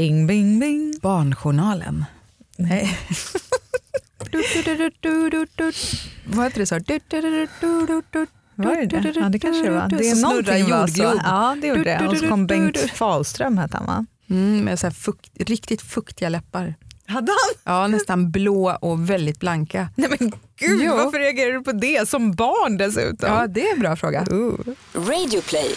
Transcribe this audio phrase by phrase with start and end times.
[0.00, 0.94] Bing, bing, bing.
[1.02, 2.04] Barnjournalen.
[2.56, 2.98] Nej.
[6.24, 6.76] Vad heter det så?
[8.54, 9.20] Var det det?
[9.20, 9.88] Ja, det kanske det var.
[9.88, 11.20] Det är Så någonting var jordglob.
[11.24, 12.06] Ja, det gjorde det.
[12.08, 14.06] Och så kom Bengt Fahlström hette han va?
[14.30, 16.74] Mm, med så här fukt, riktigt fuktiga läppar.
[17.06, 17.74] Hade han?
[17.74, 19.88] Ja, nästan blå och väldigt blanka.
[19.96, 20.96] Nej men gud, Jo.
[20.96, 22.08] varför reagerar du på det?
[22.08, 23.32] Som barn dessutom.
[23.32, 24.26] Ja, det är en bra fråga.
[24.32, 24.54] Uh.
[24.94, 25.74] Radioplay.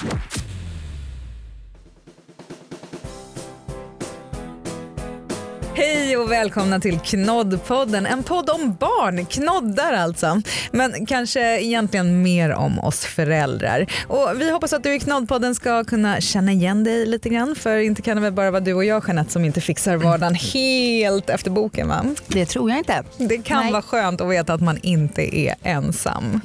[5.76, 10.42] Hej och välkomna till Knoddpodden, en podd om barn, knoddar alltså.
[10.72, 13.86] Men kanske egentligen mer om oss föräldrar.
[14.08, 17.78] Och vi hoppas att du i Knoddpodden ska kunna känna igen dig lite grann, för
[17.78, 21.30] inte kan det väl bara vara du och jag Jeanette som inte fixar vardagen helt
[21.30, 22.06] efter boken va?
[22.28, 23.04] Det tror jag inte.
[23.18, 23.72] Det kan Nej.
[23.72, 26.42] vara skönt att veta att man inte är ensam.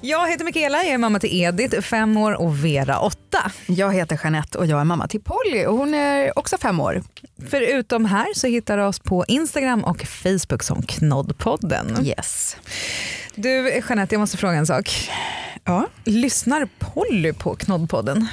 [0.00, 3.52] Jag heter Mikaela, jag är mamma till Edith, fem år och Vera, åtta.
[3.66, 7.02] Jag heter Jeanette och jag är mamma till Polly och hon är också fem år.
[7.50, 12.06] Förutom här så hittar oss på Instagram och Facebook som Knoddpodden.
[12.06, 12.56] Yes.
[13.34, 15.10] Du Jeanette, jag måste fråga en sak.
[15.64, 15.86] Ja.
[16.04, 18.26] Lyssnar Polly på Knoddpodden?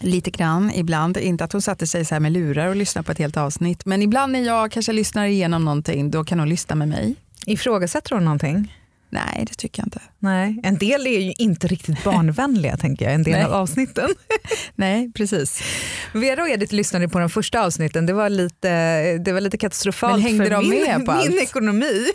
[0.00, 1.16] Lite grann ibland.
[1.16, 3.84] Inte att hon satte sig så här med lurar och lyssnade på ett helt avsnitt.
[3.84, 7.14] Men ibland när jag kanske lyssnar igenom någonting då kan hon lyssna med mig.
[7.46, 8.74] Ifrågasätter hon någonting?
[9.10, 10.00] Nej, det tycker jag inte.
[10.24, 13.44] Nej, en del är ju inte riktigt barnvänliga tänker jag, en del Nej.
[13.44, 14.10] av avsnitten.
[14.74, 15.62] Nej, precis.
[16.12, 18.68] Vera och Edith lyssnade på de första avsnitten, det var lite,
[19.18, 21.28] det var lite katastrofalt Men hängde för de min, med på allt?
[21.28, 22.06] min ekonomi.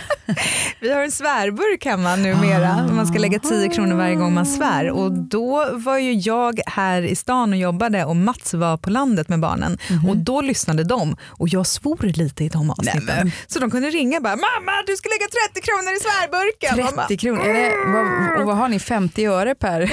[0.80, 4.90] Vi har en svärburk hemma numera, man ska lägga 10 kronor varje gång man svär
[4.90, 9.28] och då var ju jag här i stan och jobbade och Mats var på landet
[9.28, 13.04] med barnen och då lyssnade de och jag svor lite i de avsnitten.
[13.06, 13.32] Nämen.
[13.46, 16.84] Så de kunde ringa bara “mamma du ska lägga 30 kronor i svärburken”.
[16.84, 17.43] Man bara, 30 kronor.
[17.44, 18.78] Är det, vad, och vad har ni?
[18.78, 19.92] 50 öre per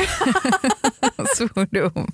[1.35, 2.11] svordom?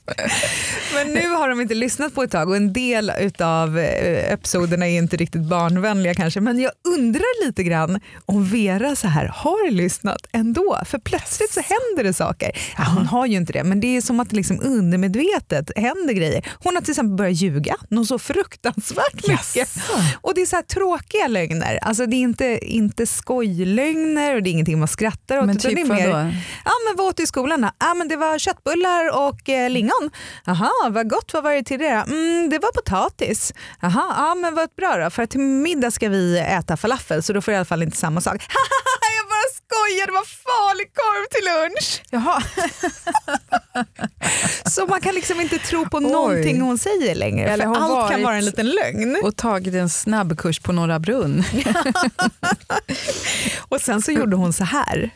[0.93, 4.97] Men nu har de inte lyssnat på ett tag och en del av episoderna är
[4.97, 6.41] inte riktigt barnvänliga kanske.
[6.41, 10.79] Men jag undrar lite grann om Vera så här har lyssnat ändå.
[10.85, 12.51] För plötsligt så händer det saker.
[12.77, 16.13] Ja, hon har ju inte det men det är som att det liksom undermedvetet händer
[16.13, 16.45] grejer.
[16.63, 19.69] Hon har till exempel börjat ljuga något så fruktansvärt mycket.
[20.21, 21.79] Och det är så här tråkiga lögner.
[21.81, 25.45] Alltså det är inte, inte skojlögner och det är ingenting man skrattar åt.
[25.45, 26.35] Men typ det är mer?
[26.65, 27.69] Ja, men vad åt du i skolan då?
[27.79, 30.11] Ja, men det var köttbullar och eh, lingon.
[30.45, 31.33] Jaha, vad gott.
[31.33, 32.13] Vad var det till det då?
[32.13, 33.53] Mm, det var potatis.
[33.81, 35.09] Jaha, ja, men vad bra då.
[35.09, 37.97] För till middag ska vi äta falafel så då får jag i alla fall inte
[37.97, 38.35] samma sak.
[39.87, 42.01] skojar, det var falukorv till lunch.
[42.09, 42.43] Jaha.
[44.69, 46.03] Så man kan liksom inte tro på Oj.
[46.03, 47.49] någonting hon säger längre.
[47.49, 49.17] Eller för allt kan vara en liten lögn.
[49.23, 51.43] Och tagit en snabbkurs på Norra Brunn.
[53.69, 55.11] Och sen så gjorde hon så här.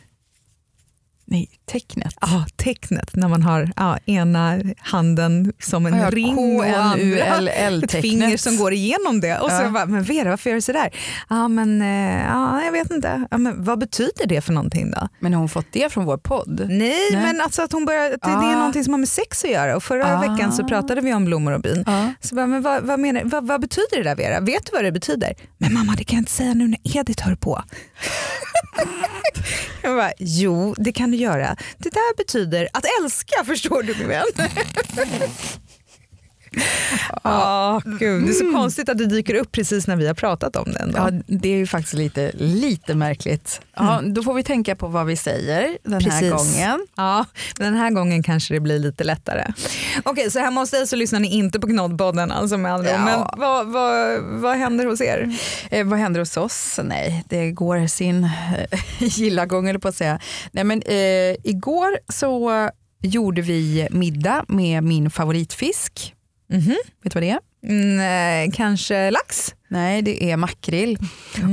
[1.32, 2.14] Nej, tecknet.
[2.20, 7.92] Ja, tecknet när man har ja, ena handen som en Ja, ring och andra ett
[7.92, 9.38] finger som går igenom det.
[9.38, 9.62] Och så Ja.
[9.62, 10.90] jag bara, men Vera varför gör du sådär?
[11.28, 13.26] Ja men eh, ja, jag vet inte.
[13.30, 15.08] Ja, men vad betyder det för någonting då?
[15.18, 16.66] Men har hon fått det från vår podd?
[16.68, 16.78] Nej,
[17.12, 17.22] Nej.
[17.22, 18.58] men alltså att hon börjar, det, det är Ah.
[18.58, 19.76] någonting som har med sex att göra.
[19.76, 20.20] Och förra Ah.
[20.20, 21.82] veckan så pratade vi om blommor och bin.
[21.86, 22.12] Ja.
[22.20, 24.40] Så bara, men vad, vad, menar, vad, vad betyder det där Vera?
[24.40, 25.34] Vet du vad det betyder?
[25.58, 27.62] Men mamma det kan jag inte säga nu när Edith hör på.
[29.82, 31.56] jag bara, jo det kan du göra.
[31.78, 34.24] Det där betyder att älska förstår du min vän.
[37.24, 40.56] Ja, gud, det är så konstigt att det dyker upp precis när vi har pratat
[40.56, 40.92] om den.
[40.96, 43.60] Ja, det är ju faktiskt lite, lite märkligt.
[43.76, 46.30] Ja, Då får vi tänka på vad vi säger den här Precis.
[46.30, 46.86] gången.
[46.96, 47.24] Ja,
[47.56, 49.52] den här gången kanske det blir lite lättare.
[50.02, 52.90] Okej, så hemma hos dig så lyssnar ni inte på Knoddpodden alltså med andra.
[52.90, 53.04] Ja.
[53.04, 55.36] Men vad, vad, vad händer hos er?
[55.70, 56.80] Eh, vad händer hos oss?
[56.84, 58.78] Nej, det går sin eh,
[59.18, 60.18] gilla gång eller på att säga.
[60.52, 62.50] Nej, men, eh, igår så
[63.02, 66.14] gjorde vi middag med min favoritfisk.
[66.52, 66.76] Mhm.
[67.02, 67.40] Vet du vad det är?
[67.66, 69.54] Mm, eh, kanske lax?
[69.72, 70.98] Nej, det är makrill.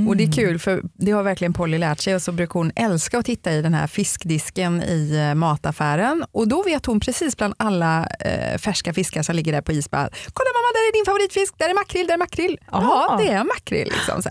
[0.08, 2.72] Och det är kul för det har verkligen Polly lärt sig och så brukar hon
[2.76, 7.38] älska att titta i den här fiskdisken i eh, mataffären och då vet hon precis
[7.38, 10.94] bland alla eh, färska fiskar som ligger där på is bara, kolla mamma där är
[10.94, 12.58] din favoritfisk, där är makrill, där är makrill.
[12.72, 13.92] Ja, det är makrill.
[13.94, 14.30] Liksom, så.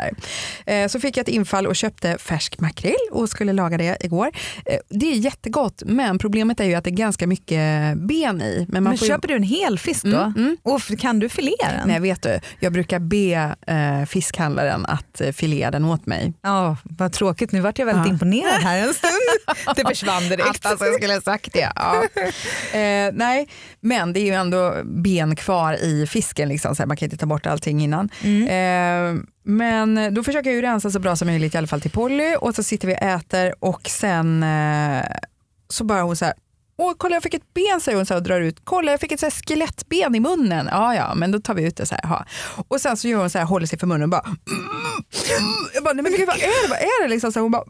[0.71, 4.31] Eh, så fick jag ett infall och köpte färsk makrill och skulle laga det igår.
[4.67, 8.67] Eh, det är jättegott men problemet är ju att det är ganska mycket ben i.
[8.69, 10.17] Men, man Men får ju- köper du en hel fisk då?
[10.17, 10.57] Mm, mm.
[10.63, 11.89] Och kan du filea den?
[11.89, 13.57] Nej, vet du, jag brukar be
[14.01, 16.33] eh, fiskhandlaren att eh, filea den åt mig.
[16.43, 17.53] Ja, vad tråkigt.
[17.53, 18.13] Nu vart jag väldigt Ja.
[18.13, 19.13] imponerad här en stund.
[19.77, 20.67] Det försvann direkt.
[20.67, 21.73] Alltså, jag skulle ha sagt det.
[21.77, 22.03] Ja.
[22.79, 23.49] Eh, nej,
[23.81, 27.17] men det är ju ändå ben kvar i fisken, liksom, så här, man kan inte
[27.17, 28.09] ta bort allting innan.
[28.49, 31.91] Eh, men då försöker jag ju rensa så bra som möjligt i alla fall till
[31.91, 35.05] Polly och så sitter vi och äter och sen eh,
[35.69, 36.35] så bara hon så här,
[36.79, 38.61] Åh, kolla jag fick ett ben säger hon så här, och drar ut.
[38.65, 40.69] Kolla jag fick ett så här skelettben i munnen.
[40.71, 42.05] Ja, ja, men då tar vi ut det så här.
[42.05, 42.25] Aha.
[42.69, 44.25] Och sen så gör hon så här, håller sig för munnen och bara.
[44.25, 45.69] Mm, mm.
[45.75, 46.69] Jag bara, nej men gud vad är det?
[46.69, 47.33] Vad är det liksom?
[47.33, 47.63] Så hon bara.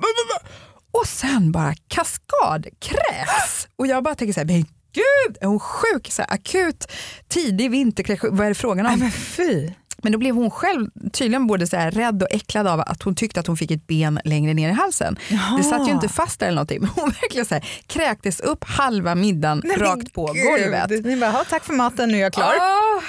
[0.93, 3.69] Och sen bara kaskadkräks.
[3.76, 4.62] Och jag bara tänker så här, men
[4.93, 6.12] gud, är hon sjuk?
[6.12, 6.93] Så här, akut
[7.28, 8.93] tidig vinterkräks, vad är det frågan om?
[8.93, 9.70] Nej, men fy.
[10.02, 13.14] Men då blev hon själv tydligen både så här rädd och äcklad av att hon
[13.14, 15.18] tyckte att hon fick ett ben längre ner i halsen.
[15.30, 15.56] Jaha.
[15.58, 18.64] Det satt ju inte fast där eller någonting, men hon verkligen så här, kräktes upp
[18.64, 20.44] halva middagen Nej, rakt på gud.
[20.44, 21.04] golvet.
[21.04, 22.54] Ni bara, "Ja, tack för maten, nu är jag klar.
[22.60, 23.02] Ah,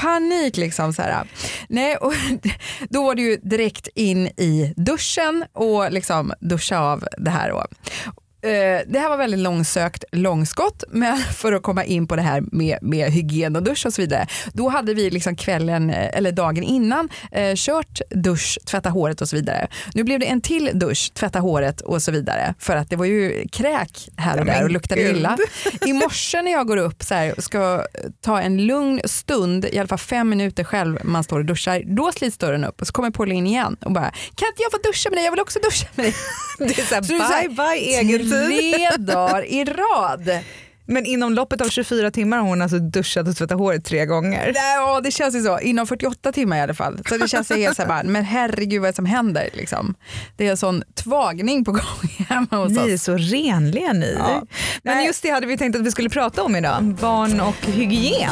[0.00, 0.92] panik liksom.
[0.92, 1.26] Så här.
[1.68, 2.12] Nej, och
[2.90, 7.50] då var det ju direkt in i duschen och liksom duscha av det här.
[7.50, 7.64] Då.
[8.42, 8.50] Eh,
[8.86, 12.78] Det här var väldigt långsökt långskott, men för att komma in på det här med,
[12.82, 14.26] med hygien och dusch och så vidare.
[14.52, 19.28] Då hade vi liksom kvällen, eh, eller dagen innan, eh, kört dusch, tvätta håret och
[19.28, 19.68] så vidare.
[19.94, 22.54] Nu blev det en till dusch, tvätta håret och så vidare.
[22.58, 25.38] För att det var ju kräk här och där och luktade illa.
[25.86, 27.84] I morse när jag går upp så här, ska
[28.24, 32.12] ta en lugn stund, i alla fall fem minuter själv, man står och duschar, då
[32.12, 34.78] slits dörren upp och så kommer Pauline in igen och bara, kan inte jag få
[34.88, 35.24] duscha med dig?
[35.24, 36.14] Jag vill också duscha med dig.
[36.58, 38.25] Det är så här, Så är så här, bye bye egen.
[38.30, 40.30] Tre dagar i rad.
[40.88, 44.52] Men inom loppet av 24 timmar har hon alltså duschat och tvättat håret tre gånger.
[44.54, 45.60] Ja, det känns ju så.
[45.60, 47.00] Inom 48 timmar i alla fall.
[47.08, 49.48] Så det känns ju helt så här, bara, men herregud vad är det som händer?
[49.52, 49.94] Liksom.
[50.36, 53.02] Det är en sån tvagning på gång hemma hos Ni är oss.
[53.02, 54.16] så renliga ni.
[54.18, 54.42] Ja.
[54.82, 56.84] Men just det hade vi tänkt att vi skulle prata om idag.
[57.00, 58.30] Barn och hygien.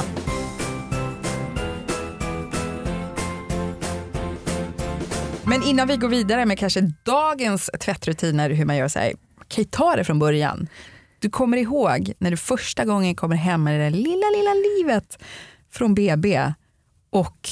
[5.46, 9.12] Men innan vi går vidare med kanske dagens tvättrutiner, hur man gör här,
[9.48, 10.68] kan ju ta det från början?
[11.18, 15.18] Du kommer ihåg när du första gången kommer hem med det där lilla, lilla livet
[15.70, 16.52] från BB
[17.10, 17.48] och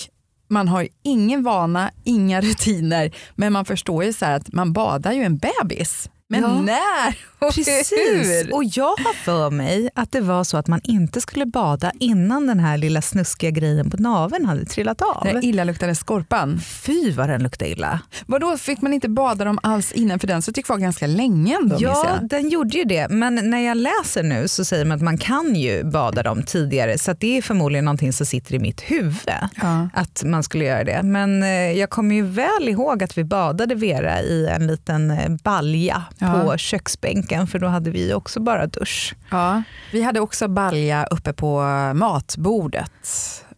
[0.49, 5.13] man har ingen vana, inga rutiner, men man förstår ju så här att man badar
[5.13, 6.11] ju en bebis.
[6.41, 6.61] Men Ja.
[6.63, 7.93] när och Precis.
[7.93, 8.55] hur?
[8.55, 12.47] Och jag har för mig att det var så att man inte skulle bada innan
[12.47, 15.25] den här lilla snuskiga grejen på naveln hade trillat av.
[15.25, 16.61] Den illaluktande skorpan.
[16.61, 18.01] Fy vad den luktade illa.
[18.27, 20.19] Vadå, fick man inte bada dem alls innan?
[20.19, 21.77] För den så tycker kvar ganska länge ändå.
[21.79, 23.09] Ja, den gjorde ju det.
[23.11, 26.99] Men när jag läser nu så säger man att man kan ju bada dem tidigare.
[26.99, 29.31] Så det är förmodligen någonting som sitter i mitt huvud.
[29.63, 29.89] Ja.
[29.95, 31.03] Att man skulle göra det.
[31.03, 35.29] Men eh, jag kommer ju väl ihåg att vi badade Vera i en liten eh,
[35.45, 36.41] balja Ja.
[36.43, 37.47] på köksbänken.
[37.47, 39.15] För då hade vi också bara dusch.
[39.31, 41.61] Ja, vi hade också balja uppe på
[41.95, 42.91] matbordet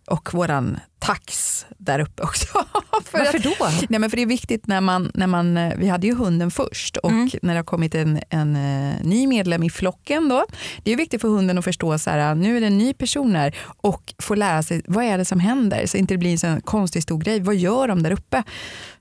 [0.07, 2.47] och våran tax där uppe också.
[3.05, 3.55] för Varför att, då?
[3.89, 6.51] nej men för det är viktigt när man, när man, eh, vi hade ju hunden
[6.51, 7.31] först och Mm.
[7.43, 10.45] när det har kommit en, en eh, ny medlem i flocken då,
[10.83, 13.37] det är viktigt för hunden att förstå så här, nu är det en ny person
[13.37, 16.61] här och få lära sig vad är det som händer så inte det blir en
[16.61, 18.43] konstig stor grej, vad gör de där uppe?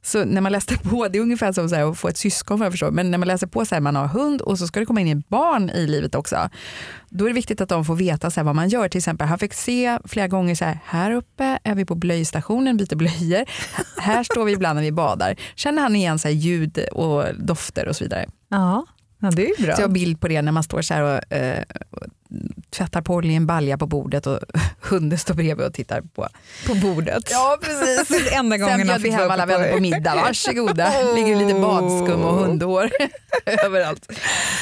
[0.02, 2.60] Så när man läste på, det är ungefär som så här, att få ett syskon
[2.60, 4.68] vad jag förstår, men när man läser på så här, man har hund och så
[4.68, 6.50] ska det komma in ett barn i livet också,
[7.10, 8.90] då är det viktigt att de får veta så här, vad man gör.
[8.90, 12.73] Till exempel, han fick se flera gånger så här, här uppe är vi på blöjstationen,
[12.78, 13.46] byter blöjor.
[14.02, 15.36] här står vi ibland när vi badar.
[15.56, 18.26] Känner han igen så ljud och dofter och så vidare.
[18.50, 18.86] Ja,
[19.20, 19.76] ja det är ju bra.
[19.76, 22.04] Så jag har bild på det när man står så här och, eh, och
[22.74, 24.40] tvättar på en balja på bordet och
[24.82, 26.28] hunden står bredvid och tittar på.
[26.68, 27.24] På bordet.
[27.32, 28.32] Ja precis.
[28.34, 30.16] Enda gången Sen bjöd vi hem alla vänner på middag.
[30.28, 30.92] Varsågoda.
[31.16, 32.90] Ligger lite badskum och hundhår
[33.66, 34.12] överallt.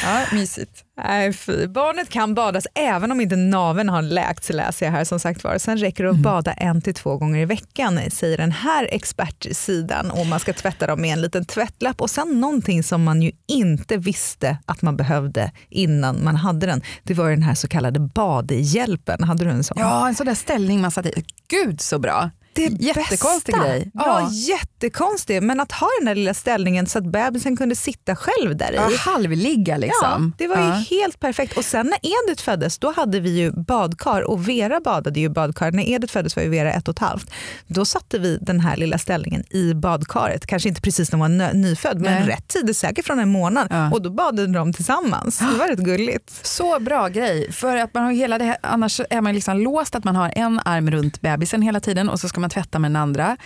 [0.03, 0.83] Ja, mysigt.
[1.03, 1.67] Nej, fy.
[1.67, 5.57] Barnet kan badas även om inte naveln har läkt läser jag här som sagt var.
[5.57, 6.23] Sen räcker det att Mm.
[6.23, 10.87] bada en till två gånger i veckan säger den här expertsidan och man ska tvätta
[10.87, 14.97] dem med en liten tvättlapp och sen någonting som man ju inte visste att man
[14.97, 16.81] behövde innan man hade den.
[17.03, 19.23] Det var den här så kallade badhjälpen.
[19.23, 19.77] Hade du en sån?
[19.79, 21.25] Ja, en sån där ställning man satt i.
[21.47, 22.29] Gud så bra.
[22.53, 23.67] Det är Jättekonstig bästa.
[23.67, 23.91] grej.
[23.93, 24.29] Ja, Ja.
[24.31, 25.43] jättekonstig.
[25.43, 28.75] Men att ha den där lilla ställningen så att bebisen kunde sitta själv där i.
[28.75, 30.33] Ja, halvligga liksom.
[30.39, 30.83] Ja, det var ju Ja.
[30.89, 31.57] helt perfekt.
[31.57, 35.71] Och sen när Edith föddes, då hade vi ju badkar och Vera badade ju badkar.
[35.71, 37.31] När Edith föddes var ju Vera ett och ett halvt.
[37.67, 40.45] Då satte vi den här lilla ställningen i badkaret.
[40.45, 42.29] Kanske inte precis när hon var nyfödd, men Nej.
[42.29, 43.67] rätt tidigt, säkert från en månad.
[43.69, 43.91] Ja.
[43.91, 45.37] Och då badade de tillsammans.
[45.39, 46.45] Det var rätt gulligt.
[46.47, 49.95] Så bra grej, för att man har hela det här, annars är man liksom låst
[49.95, 52.91] att man har en arm runt bebisen hela tiden och så ska man tvätta med
[52.91, 53.37] den andra.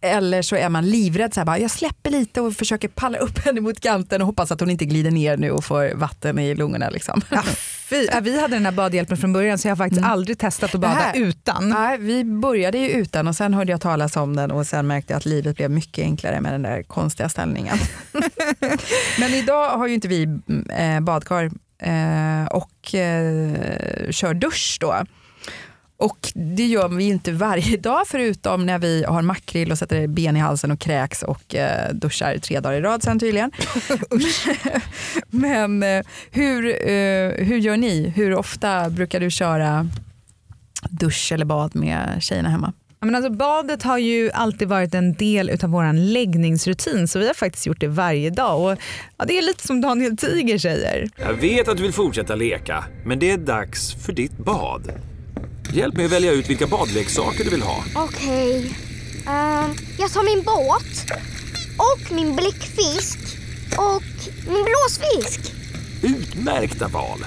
[0.00, 3.38] Eller så är man livrädd, så här bara, jag släpper lite och försöker palla upp
[3.38, 6.54] henne mot kanten och hoppas att hon inte glider ner nu och får vatten i
[6.54, 6.90] lungorna.
[6.90, 7.20] Liksom.
[7.30, 7.42] Ja,
[8.22, 10.10] Vi hade den här badhjälpen från början så jag har faktiskt Mm.
[10.10, 11.68] aldrig testat att bada här- utan.
[11.68, 15.12] Nej, vi började ju utan och sen hörde jag talas om den och sen märkte
[15.12, 17.76] jag att livet blev mycket enklare med den där konstiga ställningen.
[19.20, 20.22] Men idag har ju inte vi
[20.78, 21.44] eh, badkar
[21.82, 24.94] eh, och eh, kör dusch då.
[26.00, 30.36] Och det gör vi inte varje dag förutom när vi har makrill och sätter ben
[30.36, 33.50] i halsen och kräks och eh, duschar tre dagar i rad sen tydligen.
[35.30, 38.12] Men eh, hur, eh, hur gör ni?
[38.16, 39.88] Hur ofta brukar du köra
[40.90, 42.72] dusch eller bad med tjejerna hemma?
[43.00, 47.34] Men alltså, badet har ju alltid varit en del av vår läggningsrutin så vi har
[47.34, 48.62] faktiskt gjort det varje dag.
[48.62, 48.78] Och,
[49.16, 51.08] ja, det är lite som Daniel Tiger säger.
[51.16, 54.92] Jag vet att du vill fortsätta leka, men det är dags för ditt bad.
[55.74, 57.84] Hjälp mig att välja ut vilka badleksaker du vill ha.
[57.94, 58.76] Okej.
[59.26, 61.04] Ehm, jag tar min båt
[61.76, 63.18] och min bläckfisk
[63.76, 64.02] och
[64.46, 65.52] min blåsfisk.
[66.02, 67.18] Utmärkta val.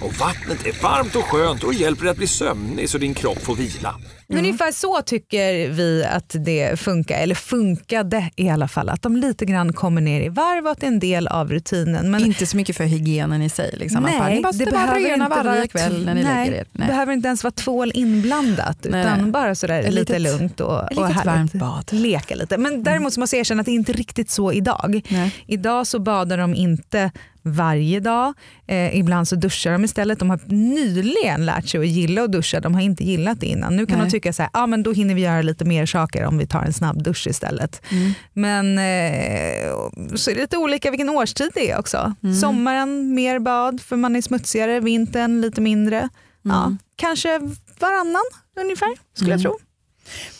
[0.00, 3.38] Och vattnet är varmt och skönt och hjälper dig att bli sömnig så din kropp
[3.42, 3.94] får vila.
[4.30, 4.44] Mm.
[4.44, 8.88] Ungefär så tycker vi att det funkar, eller funkade i alla fall.
[8.88, 11.50] Att de lite grann kommer ner i varv och att det är en del av
[11.50, 12.10] rutinen.
[12.10, 13.74] Men inte så mycket för hygienen i sig.
[13.76, 14.02] Liksom.
[14.02, 16.66] Nej, bara, det behöver inte varje kväll när ni nej, lägger er.
[16.72, 16.88] Nej.
[16.88, 19.30] behöver inte ens vara tvål inblandat nej, utan nej.
[19.30, 21.92] bara sådär lite litet, lugnt och, och varmt bad.
[21.92, 22.58] Leka lite.
[22.58, 25.00] Men däremot så måste jag erkänna att det är inte riktigt så idag.
[25.08, 25.34] Nej.
[25.46, 27.10] Idag så badar de inte
[27.42, 28.34] varje dag.
[28.66, 30.18] Eh, ibland så duschar de istället.
[30.18, 32.60] De har nyligen lärt sig att gilla att duscha.
[32.60, 33.76] De har inte gillat det innan.
[33.76, 34.06] Nu kan Nej.
[34.06, 36.46] de tycka så här, ah, men då hinner vi göra lite mer saker om vi
[36.46, 37.82] tar en snabb dusch istället.
[37.92, 38.12] Mm.
[38.32, 42.14] Men eh, så är det lite olika vilken årstid det är också.
[42.22, 42.36] Mm.
[42.36, 46.08] Sommaren mer bad för man är smutsigare, vintern lite mindre.
[46.42, 46.78] Ja, Mm.
[46.96, 47.38] kanske
[47.80, 48.22] varannan
[48.60, 49.52] ungefär skulle jag Mm.
[49.52, 49.58] tro.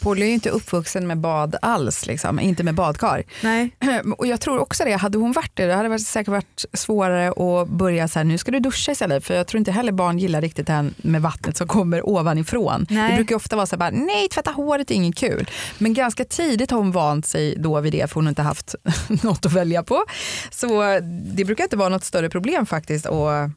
[0.01, 2.41] Polly är ju inte uppvuxen med bad alls, liksom.
[2.41, 3.23] inte med badkar.
[3.43, 3.77] Nej.
[4.19, 7.29] Och jag tror också det, hade hon varit det, det hade varit säkert varit svårare
[7.31, 9.25] att börja så här, nu ska du duscha istället.
[9.25, 12.87] För jag tror inte heller barn gillar riktigt det här med vattnet som kommer ovanifrån.
[12.91, 13.11] Nej.
[13.11, 15.51] Det brukar ofta vara så här, bara, nej tvätta håret är inget kul.
[15.79, 18.75] Men ganska tidigt har hon vant sig då vid det för hon har inte haft
[19.23, 20.05] något att välja på.
[20.51, 21.01] Så
[21.35, 23.51] det brukar inte vara något större problem faktiskt att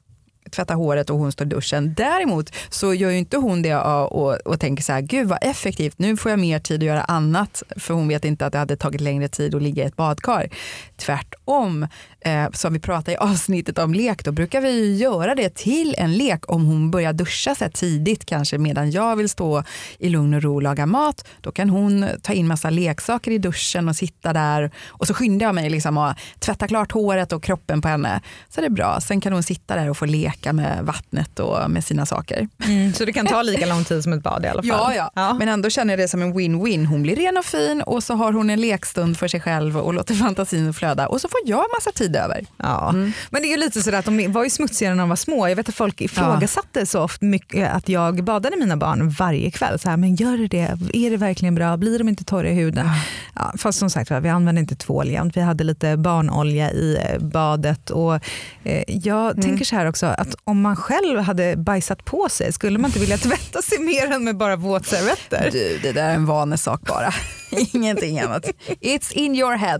[0.54, 1.94] tvätta håret och hon står i duschen.
[1.94, 5.40] Däremot så gör ju inte hon det och, och, och tänker så här, gud vad
[5.42, 7.64] effektivt, nu får jag mer tid att göra annat.
[7.78, 10.50] För hon vet inte att det hade tagit längre tid att ligga i ett badkar.
[10.98, 11.88] Tvärtom,
[12.26, 15.96] eh, som vi pratade i avsnittet om lek, då brukar vi ju göra det till
[15.98, 19.64] en lek om hon börjar duscha så tidigt, kanske medan jag vill stå
[19.98, 21.28] i lugn och ro och laga mat.
[21.42, 25.46] Då kan hon ta in massa leksaker i duschen och sitta där och så skyndar
[25.46, 28.22] jag mig liksom att tvätta klart håret och kroppen på henne.
[28.50, 29.02] Så det är bra.
[29.02, 32.48] Sen kan hon sitta där och få leka med vattnet och med sina saker.
[32.66, 34.70] Mm, så det kan ta lika lång tid som ett bad i alla fall.
[34.70, 35.34] Ja, ja, Ja.
[35.34, 36.86] Men ändå känner jag det som en win-win.
[36.86, 39.94] Hon blir ren och fin och så har hon en lekstund för sig själv och
[39.94, 42.46] låter fantasin flöda och så får jag massa tid över.
[42.58, 42.90] Ja.
[42.90, 43.12] Mm.
[43.30, 45.48] Men det är ju lite sådär att de var ju smutsigare när de var små.
[45.48, 49.80] Jag vet att folk ifrågasatte så ofta mycket att jag badade mina barn varje kväll.
[49.80, 50.78] Så här, men gör det det?
[50.94, 51.78] Är det verkligen bra?
[51.78, 52.90] Blir de inte torra i huden?
[53.36, 55.38] Ja, fast som sagt vi använde inte tvål jämt.
[55.38, 57.90] Vi hade lite barnolja i eh, badet.
[57.90, 58.16] Och,
[58.64, 59.42] eh, jag Mm.
[59.42, 63.00] tänker så här också att om man själv hade bajsat på sig skulle man inte
[63.00, 65.50] vilja tvätta sig mer än med bara våtservetter.
[65.52, 67.14] Du, det där är en vanesak bara.
[67.74, 68.46] Ingenting annat.
[68.82, 69.80] It's in your head.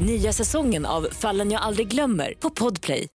[0.00, 3.06] Nya säsongen av Fallen jag aldrig glömmer på Podplay.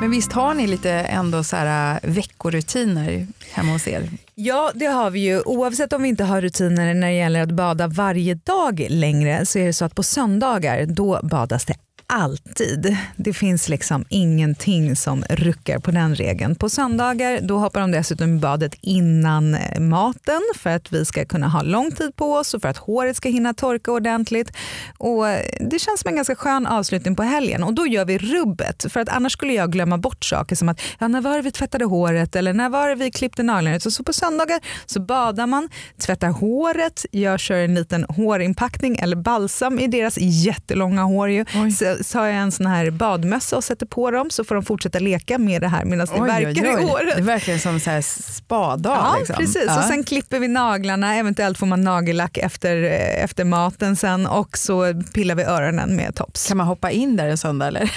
[0.00, 4.08] Men visst har ni lite ändå så här äh, veckorutiner hemma hos er?
[4.34, 5.40] Ja, det har vi ju.
[5.40, 9.58] Oavsett om vi inte har rutiner när det gäller att bada varje dag längre så
[9.58, 11.74] är det så att på söndagar då badas det
[12.06, 12.96] alltid.
[13.16, 16.54] Det finns liksom ingenting som ruckar på den regeln.
[16.54, 21.24] På söndagar då hoppar de dessutom i badet innan eh, maten för att vi ska
[21.24, 24.52] kunna ha lång tid på oss och för att håret ska hinna torka ordentligt.
[24.98, 28.18] Och eh, det känns som en ganska skön avslutning på helgen och då gör vi
[28.18, 31.42] rubbet för att annars skulle jag glömma bort saker som att ja, när var det
[31.42, 33.80] vi tvättade håret eller när var det vi klippte naglarna.
[33.80, 39.16] Så, så på söndagar så badar man, tvättar håret, jag kör en liten hårinpackning eller
[39.16, 41.30] balsam i deras jättelånga hår.
[41.30, 41.44] Ju.
[41.54, 41.95] Oj.
[41.96, 44.64] Så, så har jag en sån här badmössa och sätter på dem så får de
[44.64, 47.14] fortsätta leka med det här medan det verkar i håret.
[47.14, 48.00] Det är verkligen som så här
[48.32, 48.96] spadag.
[48.96, 49.36] Ja, liksom.
[49.36, 49.64] precis.
[49.66, 49.78] Ja.
[49.78, 54.58] Och sen klipper vi naglarna, eventuellt får man nagellack efter, eh, efter maten sen och
[54.58, 56.48] så pillar vi öronen med tops.
[56.48, 57.92] Kan man hoppa in där en söndag eller?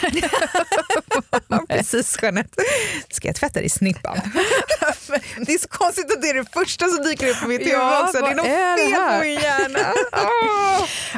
[1.67, 2.63] Precis Jeanette.
[3.09, 4.17] Ska jag tvätta dig i snippan?
[5.45, 7.73] det är så konstigt att det är det första som dyker upp i mitt huvud
[7.73, 8.21] Ja, också.
[8.21, 9.93] Det är något är fel på min hjärna.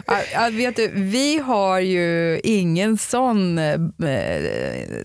[0.08, 3.80] Ja, ja, vet du, vi har ju ingen sån eh,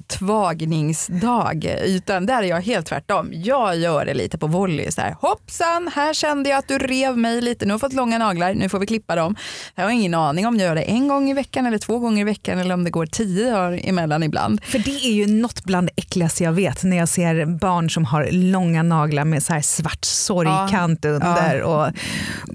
[0.07, 3.29] tvagningsdag utan där är jag helt tvärtom.
[3.33, 4.91] Jag gör det lite på volley.
[4.91, 7.65] Så här, Hoppsan, här kände jag att du rev mig lite.
[7.65, 9.37] Nu har jag fått långa naglar, nu får vi klippa dem.
[9.75, 12.21] Jag har ingen aning om jag gör det en gång i veckan eller två gånger
[12.21, 14.65] i veckan eller om det går tio dagar emellan ibland.
[14.65, 18.05] För det är ju något bland det äckligaste jag vet när jag ser barn som
[18.05, 21.63] har långa naglar med så här svart sorgkant under.
[21.63, 21.87] Och,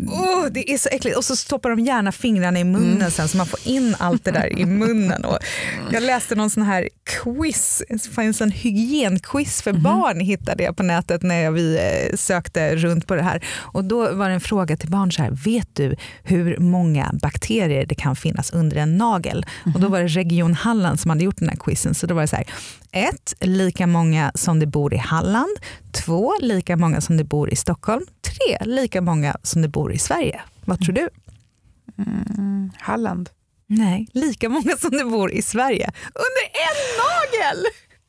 [0.07, 1.17] oh, det är så äckligt.
[1.17, 3.11] Och så stoppar de gärna fingrarna i munnen Mm.
[3.11, 5.25] sen så man får in allt det där i munnen.
[5.25, 5.37] Och
[5.91, 6.89] jag läste någon sån här
[7.23, 9.83] quiz, det fanns en hygienquiz för Mhm.
[9.83, 13.43] barn hittade jag på nätet när vi eh, sökte runt på det här.
[13.57, 17.85] Och då var det en fråga till barn så här, vet du hur många bakterier
[17.85, 19.45] det kan finnas under en nagel?
[19.75, 21.93] Och då var det Region Halland som hade gjort den här quizen.
[21.95, 22.45] Så då var det så här,
[22.91, 25.57] ett, lika många som det bor i Halland.
[25.91, 28.05] Två, lika många som det bor i Stockholm.
[28.21, 30.41] Tre, lika många som det bor i Sverige.
[30.65, 31.09] Vad tror du?
[32.79, 33.29] Halland.
[33.67, 35.91] Nej, lika många som det bor i Sverige.
[36.13, 37.65] Under en nagel!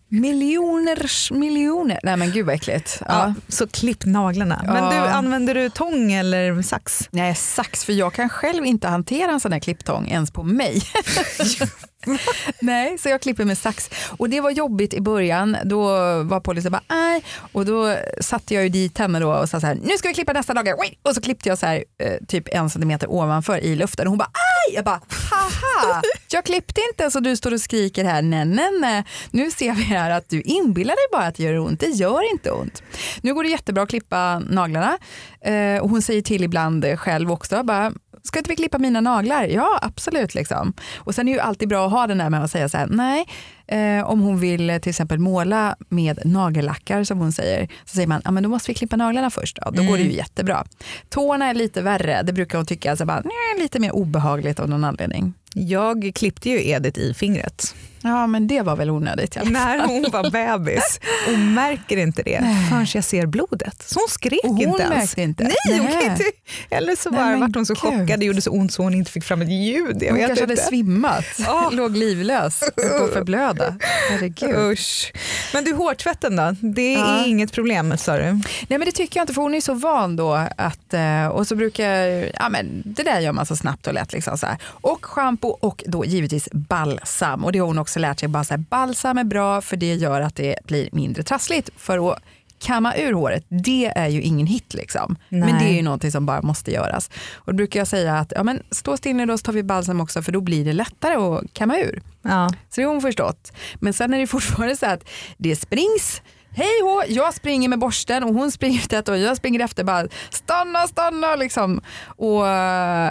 [0.08, 2.00] Miljoners miljoner.
[2.02, 2.96] Nej men gud vad äckligt.
[3.00, 3.06] Ja.
[3.08, 4.62] Ja, så klipp naglarna.
[4.66, 4.90] Men Ja.
[4.90, 7.08] du, använder du tång eller sax?
[7.10, 10.82] Nej, sax, för jag kan själv inte hantera en sån här klipptång ens på mig.
[12.60, 13.90] Nej, så jag klipper med sax.
[14.18, 15.56] Och det var jobbigt i början.
[15.64, 15.82] Då
[16.22, 17.24] var Polly så bara, nej.
[17.52, 20.14] Och då satte jag ju dit henne då och sa så här, nu ska vi
[20.14, 20.68] klippa nästa dag.
[21.02, 24.06] Och så klippte jag så här, eh, typ en centimeter ovanför i luften.
[24.06, 24.30] Och hon bara,
[24.68, 24.74] aj!
[24.74, 26.02] Jag bara, haha!
[26.30, 28.22] Jag klippte inte så du står och skriker här.
[28.22, 29.04] Nej, nej, nej.
[29.30, 31.80] Nu ser vi här att du inbillar dig bara att det gör ont.
[31.80, 32.82] Det gör inte ont.
[33.20, 34.98] Nu går det jättebra att klippa naglarna.
[35.40, 37.92] Eh, och hon säger till ibland eh, själv också, bara,
[38.22, 39.44] ska inte vi klippa mina naglar?
[39.44, 40.34] Ja, absolut.
[40.34, 40.72] Liksom.
[40.96, 42.78] Och sen är det ju alltid bra att ha den där med att säga så
[42.78, 43.26] här, nej,
[43.66, 48.08] eh, om hon vill eh, till exempel måla med nagellackar som hon säger, så säger
[48.08, 49.58] man, ja men då måste vi klippa naglarna först.
[49.62, 50.64] Då, då går det ju jättebra.
[51.08, 53.22] Tårna är lite värre, det brukar hon tycka, alltså bara,
[53.58, 55.34] lite mer obehagligt av någon anledning.
[55.54, 59.36] Jag klippte ju Edith i fingret Ja, men det var väl onödigt.
[59.36, 59.52] i alla fall.
[59.78, 61.00] när hon var bebis
[61.32, 62.38] och märker inte det
[62.70, 63.82] förrän jag ser blodet.
[63.86, 65.18] Så hon skrek Och hon inte ens.
[65.18, 65.42] inte?
[65.44, 66.04] Nej, hon Nej.
[66.06, 66.24] inte.
[66.70, 67.80] Eller så bara vart hon så gud.
[67.82, 70.02] chockad, det gjorde så ont så hon inte fick fram ett ljud.
[70.02, 70.64] Jag Hon kanske hade inte.
[70.64, 71.72] svimmat, Åh.
[71.72, 73.76] låg livlös, att förblöda.
[74.10, 74.56] Herregud.
[74.72, 75.12] Usch.
[75.54, 76.56] Men du, hårtvätten då?
[76.60, 77.24] Det är Ja.
[77.26, 78.22] inget problem sa du?
[78.22, 81.46] Nej men det tycker jag inte för hon är så van då att, eh, och
[81.46, 81.96] så brukar,
[82.40, 84.12] ja men det där gör man så snabbt och lätt.
[84.12, 84.56] Liksom så här.
[84.64, 87.44] Och shampoo och då givetvis balsam.
[87.44, 89.94] Och det har hon också lärt sig, bara så här, balsam är bra för det
[89.94, 91.70] gör att det blir mindre trassligt.
[91.76, 92.18] För att
[92.62, 95.16] kamma ur håret, det är ju ingen hit liksom.
[95.28, 95.54] Men Nej.
[95.58, 97.10] det är ju någonting som bara måste göras.
[97.34, 99.62] Och då brukar jag säga att ja, men stå still nu då så tar vi
[99.62, 102.02] balsam också för då blir det lättare att kamma ur.
[102.22, 102.50] Ja.
[102.70, 103.52] Så det har hon förstått.
[103.74, 106.22] Men sen är det fortfarande så att det springs
[106.54, 110.08] Hej hå, jag springer med borsten och hon springer tätt och jag springer efter bara
[110.30, 111.80] stanna, stanna liksom.
[112.06, 112.46] Och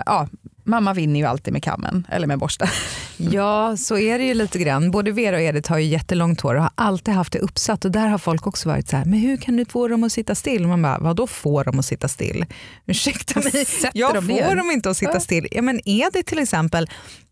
[0.06, 0.28] ja,
[0.64, 2.68] mamma vinner ju alltid med kammen eller med borsten.
[3.18, 4.92] ja, så är det ju lite grann.
[4.92, 7.92] Både Vera och Edith har ju jättelångt hår och har alltid haft det uppsatt och
[7.92, 10.36] där har folk också varit så här, men hur kan du få dem att sitta
[10.36, 10.68] still?
[10.68, 12.46] Man bara, vadå får dem att sitta still?
[12.86, 15.48] Ursäkta mig, jag dem får dem inte att sitta still.
[15.52, 15.82] Ja, men
[16.14, 16.90] det till exempel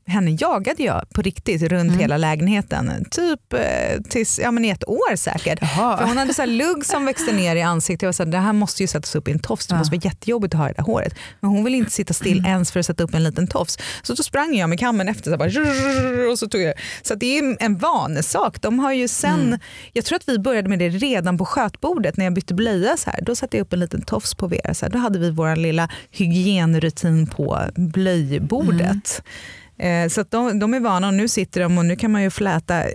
[0.10, 2.00] henne jagade jag på riktigt runt Mm.
[2.00, 5.60] hela lägenheten, typ eh, tills, ja, men i ett år säkert.
[5.62, 5.98] Jaha.
[5.98, 8.02] För hon hade så lugg som växte ner i ansiktet.
[8.02, 9.80] Jag var så här, det här måste ju sättas upp i en tofs, det Ja.
[9.80, 11.15] måste vara jättejobbigt att ha det där håret.
[11.39, 13.78] Men hon ville inte sitta still ens för att sätta upp en liten tofs.
[14.02, 16.74] Så då sprang jag med kammen efter så bara, och så tog jag.
[17.02, 18.62] Så det är en vanesak.
[18.62, 19.60] De har ju sen,
[19.93, 22.98] Jag tror att vi började med det redan på skötbordet när jag bytte blöja.
[22.98, 23.19] Så här.
[23.22, 24.74] Då satte jag upp en liten tofs på Vera.
[24.74, 24.91] Så här.
[24.93, 29.22] Då hade vi vår lilla hygienrutin på blöjbordet.
[29.79, 32.29] Eh, Så de, de är vana och nu sitter de och nu kan man ju
[32.29, 32.89] fläta.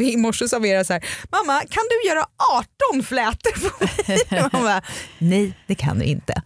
[0.00, 2.24] I morse sa Vera så här, mamma kan du göra
[2.92, 3.84] 18 flätor på
[4.34, 4.48] mig?
[4.52, 4.82] Man bara,
[5.18, 6.42] Nej det kan du inte.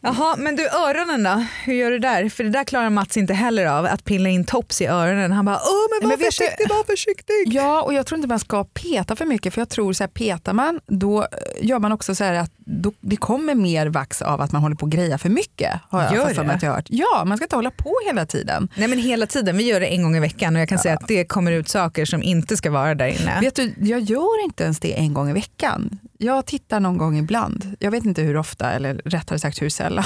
[0.00, 1.44] Jaha, men du öronen då?
[1.64, 2.28] Hur gör du där?
[2.28, 5.32] För det där klarar Mats inte heller av, att pilla in tops i öronen.
[5.32, 7.34] Han bara, åh men var Men vet du- försiktig, var försiktig.
[7.46, 10.08] Ja, och jag tror inte man ska peta för mycket för jag tror så här,
[10.08, 11.28] petar man då eh,
[11.60, 14.76] gör man också så här att då, det kommer mer vax av att man håller
[14.76, 15.80] på och greja för mycket.
[15.90, 16.52] Har jag Gör det?
[16.52, 16.86] att jag hört.
[16.88, 18.68] Ja, man ska inte hålla på hela tiden.
[18.74, 20.94] Nej men hela tiden, vi gör det en gång i veckan och jag kan säga
[20.94, 23.40] att det kommer ut saker som inte ska vara där inne.
[23.40, 25.98] Vet du, jag gör inte ens det en gång i veckan.
[26.18, 27.76] Jag tittar någon gång ibland.
[27.78, 30.04] Jag vet inte hur ofta, eller rättare sagt hur sällan.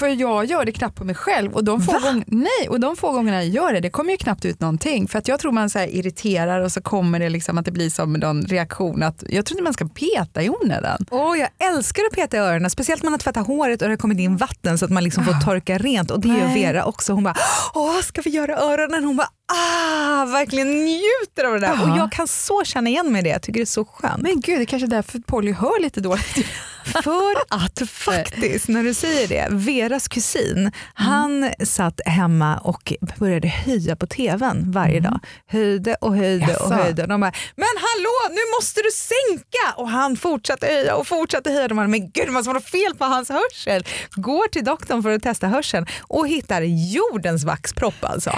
[0.00, 2.96] För jag gör det knappt på mig själv och de få, gång, nej, och de
[2.96, 5.08] få gångerna jag gör det, det kommer ju knappt ut någonting.
[5.08, 7.90] För att jag tror man så irriterar och så kommer det liksom att det blir
[7.90, 9.02] som någon reaktion.
[9.02, 11.06] Att, jag tror inte man ska peta i onödan.
[11.10, 13.92] Åh, jag älskar att peta i öronen, speciellt när man har tvättat håret och det
[13.92, 16.10] har kommit in vatten så att man liksom får torka rent.
[16.10, 16.54] Och det gör.
[16.54, 17.12] Vera också.
[17.12, 17.36] Hon bara,
[17.74, 19.04] Åh, ska vi göra öronen?
[19.04, 21.74] Hon bara, ah, verkligen njuter av det där.
[21.78, 21.92] Ja.
[21.92, 24.22] Och jag kan så känna igen mig i det, jag tycker det är så skönt.
[24.22, 26.46] Men gud, det är kanske är därför Polly hör lite dåligt.
[27.04, 33.96] För att faktiskt, när du säger det, Veras kusin, han satt hemma och började höja
[33.96, 35.20] på tvn varje dag.
[35.46, 36.74] Höjde och höjde och Jaså?
[36.74, 37.02] höjde.
[37.02, 39.80] Och de bara, men hallå nu måste du sänka!
[39.80, 41.68] Och han fortsatte höja och fortsatte höja.
[41.68, 43.84] De bara, men gud måste vara något fel på hans hörsel.
[44.10, 48.30] Går till doktorn för att testa hörseln och hittar jordens vaxpropp alltså.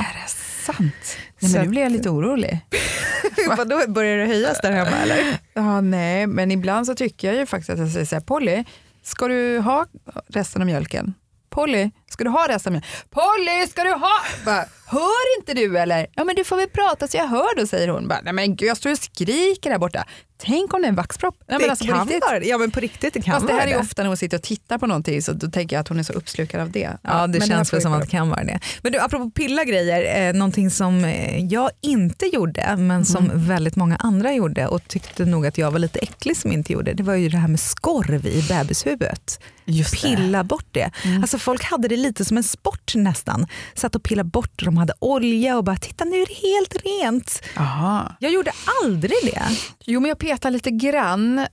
[0.62, 1.16] Sant?
[1.40, 2.60] Nej, men nu blir jag lite orolig.
[3.56, 5.38] Vadå, börjar det höjas där hemma eller?
[5.54, 8.64] Ja, nej, men ibland så tycker jag ju faktiskt att jag säger så här, Polly,
[9.02, 9.86] ska du ha
[10.28, 11.14] resten av mjölken?
[11.50, 12.90] Polly, ska du ha resten av mjölken?
[13.10, 14.12] Polly, ska du ha?
[14.44, 16.06] Bara, hör inte du eller?
[16.14, 18.08] Ja, men du får väl prata så jag hör då, säger hon.
[18.08, 20.04] Bara, nej men gud, jag står och skriker där borta.
[20.44, 21.34] Tänk om det är en vaxpropp?
[21.38, 22.46] Nej, men det alltså, på kan vara det.
[22.46, 24.42] Ja men på riktigt det kan Fast det här är ofta när hon sitter och
[24.42, 26.90] tittar på någonting så då tänker jag att hon är så uppslukad av det.
[27.02, 28.60] Ja, det men här känns väl som att det kan vara det.
[28.82, 33.46] Men du, apropå pilla grejer, eh, någonting som eh, jag inte gjorde men som Mm.
[33.48, 36.92] väldigt många andra gjorde och tyckte nog att jag var lite äcklig som inte gjorde,
[36.92, 39.40] det var ju det här med skorv i bebishuvudet.
[39.64, 40.08] Just det.
[40.08, 40.16] Mm.
[40.20, 40.90] Pilla bort det.
[41.20, 43.46] Alltså folk hade det lite som en sport nästan.
[43.74, 47.42] Satt och pillade bort de hade olja och bara titta nu är det helt rent.
[47.56, 48.16] Aha.
[48.20, 49.42] Jag gjorde aldrig det.
[49.84, 51.46] Jo, men jag petar lite grann.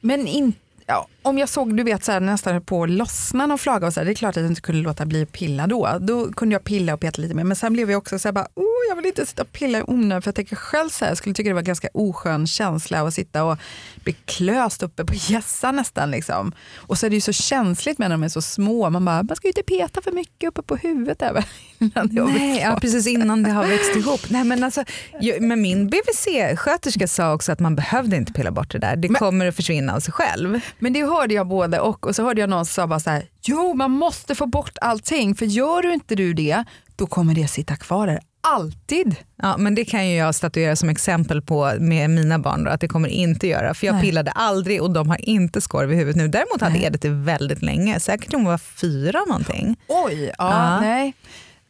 [0.00, 3.86] Men inte Ja, om jag såg du vet, så här, nästan på lossna någon flaga
[3.86, 5.98] och så här, det är klart att jag inte kunde låta bli att pilla då.
[6.00, 7.44] Då kunde jag pilla och peta lite mer.
[7.44, 9.78] Men sen blev jag också så här, bara, oh, jag vill inte sitta och pilla
[9.78, 12.46] i onödan för jag tänker själv så här, jag skulle tycka det var ganska oskön
[12.46, 13.58] känsla att sitta och
[14.04, 16.10] bli klöst uppe på hjässan nästan.
[16.10, 16.52] Liksom.
[16.76, 18.90] Och så är det ju så känsligt med när de är så små.
[18.90, 21.42] Man bara, man ska ju inte peta för mycket uppe på huvudet även
[21.78, 24.20] innan det har Nej, ja, precis innan det har växt ihop.
[24.28, 24.84] Nej, men, alltså,
[25.20, 28.96] ju- men min BVC-sköterska sa också att man behövde inte pilla bort det där.
[28.96, 30.60] Det Men- kommer att försvinna av sig själv.
[30.78, 32.06] Men det hörde jag både och.
[32.06, 34.78] Och så hörde jag någon som sa bara så här, jo man måste få bort
[34.80, 35.34] allting.
[35.34, 36.64] För gör du inte du det,
[36.96, 38.20] då kommer det sitta kvar där.
[38.46, 39.16] Alltid.
[39.42, 42.80] Ja, men det kan ju jag statuera som exempel på med mina barn då, att
[42.80, 43.74] det kommer inte göra.
[43.74, 44.02] För jag Nej.
[44.04, 46.28] pillade aldrig och de har inte skorv i huvudet nu.
[46.28, 46.84] Däremot hade Nej.
[46.84, 49.76] Edith det väldigt länge, säkert hon var fyra någonting.
[49.88, 50.80] Oj, ja, Ja.
[50.80, 51.14] nej.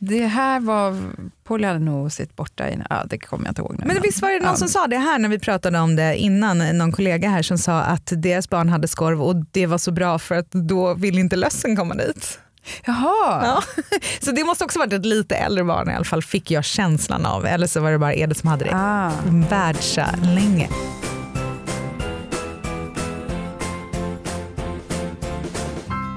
[0.07, 0.97] Det här var,
[1.45, 3.85] Polly hade nog sitt borta i, ja det kommer jag inte ihåg nu.
[3.87, 4.57] Men visst var det någon ja.
[4.57, 7.81] som sa det här när vi pratade om det innan, någon kollega här som sa
[7.81, 11.37] att deras barn hade skorv och det var så bra för att då vill inte
[11.37, 12.39] lössen komma dit.
[12.85, 13.63] Jaha, Ja.
[14.21, 17.27] Så det måste också varit ett lite äldre barn i alla fall, fick jag känslan
[17.27, 17.47] av.
[17.47, 19.13] Eller så var det bara Edith som hade det ah.
[19.51, 20.69] världsa länge.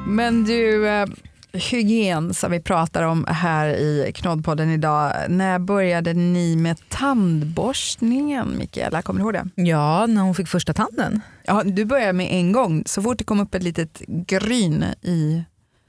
[0.07, 1.05] Men du, eh,
[1.57, 5.13] hygien som vi pratar om här i Knoddpodden idag.
[5.29, 9.01] När började ni med tandborstningen Mikaela?
[9.01, 9.63] Kommer du ihåg det?
[9.63, 11.21] Ja, när hon fick första tanden.
[11.43, 12.83] Ja, du började med en gång.
[12.85, 15.43] Så fort det kom upp ett litet gryn i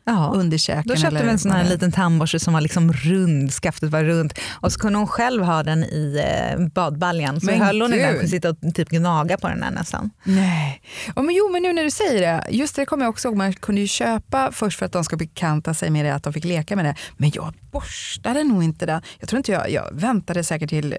[0.09, 0.33] Ja.
[0.35, 0.85] underkäken.
[0.87, 4.05] Då köpte vi en sån här det liten tandborste som var liksom rund, skaftet var
[4.05, 7.40] runt och så kunde hon själv ha den i eh, badbaljan.
[7.40, 8.23] Så Men höll hon i den gud.
[8.23, 10.11] och sitta och typ gnaga på den här nästan.
[10.25, 10.83] Nej.
[11.16, 13.37] Ja, men jo, men nu när du säger det, just det kommer jag också ihåg,
[13.37, 16.33] man kunde ju köpa först för att de ska bekanta sig med det, att de
[16.33, 16.94] fick leka med det.
[17.16, 19.03] Men jag borstade nog inte den.
[19.18, 20.97] Jag tror inte jag, jag väntade säkert till,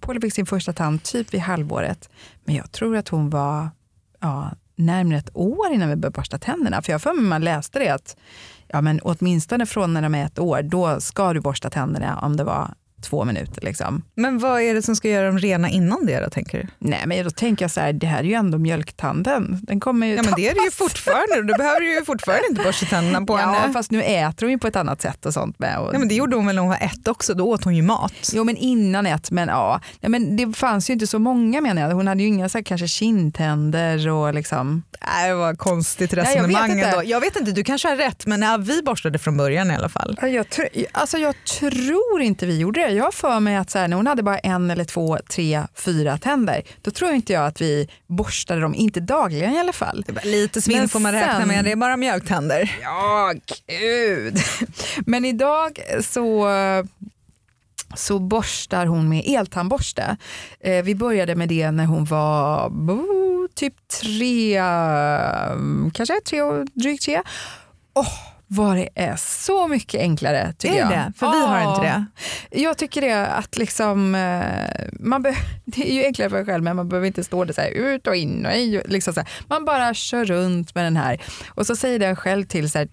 [0.00, 2.08] Paula fick sin första tand typ vid halvåret.
[2.44, 3.70] Men jag tror att hon var
[4.20, 6.82] ja, närmare ett år innan vi började borsta tänderna.
[6.82, 8.16] För jag har för mig man läste det att
[8.68, 12.36] ja, men åtminstone från när de är ett år, då ska du borsta tänderna om
[12.36, 13.62] det var två minuter.
[13.62, 14.02] Liksom.
[14.14, 16.66] Men vad är det som ska göra dem rena innan det då tänker du?
[16.78, 19.58] Nej, men då tänker jag så här, det här är ju ändå mjölktanden.
[19.62, 20.74] Den kommer ju Ja men det är det ju tappas.
[20.74, 23.72] fortfarande, då behöver du ju fortfarande inte borsta tänderna på Ja, henne.
[23.72, 25.78] fast nu äter hon ju på ett annat sätt och sånt med.
[25.78, 27.76] Och, Ja, men det gjorde hon väl när hon var ett också, då åt hon
[27.76, 28.12] ju mat.
[28.34, 29.80] Jo, men innan ett, men ja.
[30.00, 31.90] Nej, men det fanns ju inte så många menar jag.
[31.94, 34.82] Hon hade ju inga så här, kanske kindtänder och liksom.
[35.06, 36.86] Nej, det var konstigt jag vet resonemang inte.
[36.86, 37.02] ändå.
[37.04, 39.88] Jag vet inte, du kanske har rätt men ja, vi borstade från början i alla
[39.88, 40.18] fall.
[40.22, 42.85] Ja, Jag, tr- alltså jag tror inte vi gjorde det.
[42.88, 45.62] Jag har för mig att så här, när hon hade bara en eller två, tre,
[45.74, 50.04] fyra tänder, då tror inte jag att vi borstade dem, inte dagligen i alla fall.
[50.24, 52.78] Lite svinn får man räkna med, det är bara mjölktänder.
[52.82, 53.34] Ja,
[53.66, 54.38] gud.
[55.06, 56.48] Men idag så,
[57.94, 60.16] så borstar hon med eltandborste.
[60.60, 66.40] Eh, vi började med det när hon var bo, typ tre, mm, kanske tre
[66.74, 67.22] drygt tre.
[67.94, 70.88] Åh, vad det är så mycket enklare tycker Är jag.
[70.90, 71.12] det?
[71.16, 72.06] För vi har inte det.
[72.60, 76.64] Jag tycker det att liksom, eh, man be- det är ju enklare för en själv
[76.64, 78.78] men man behöver inte stå där så här, ut och in och i.
[78.84, 79.28] och Liksom så här.
[79.48, 82.88] Man bara kör runt med den här och så säger den själv till så här,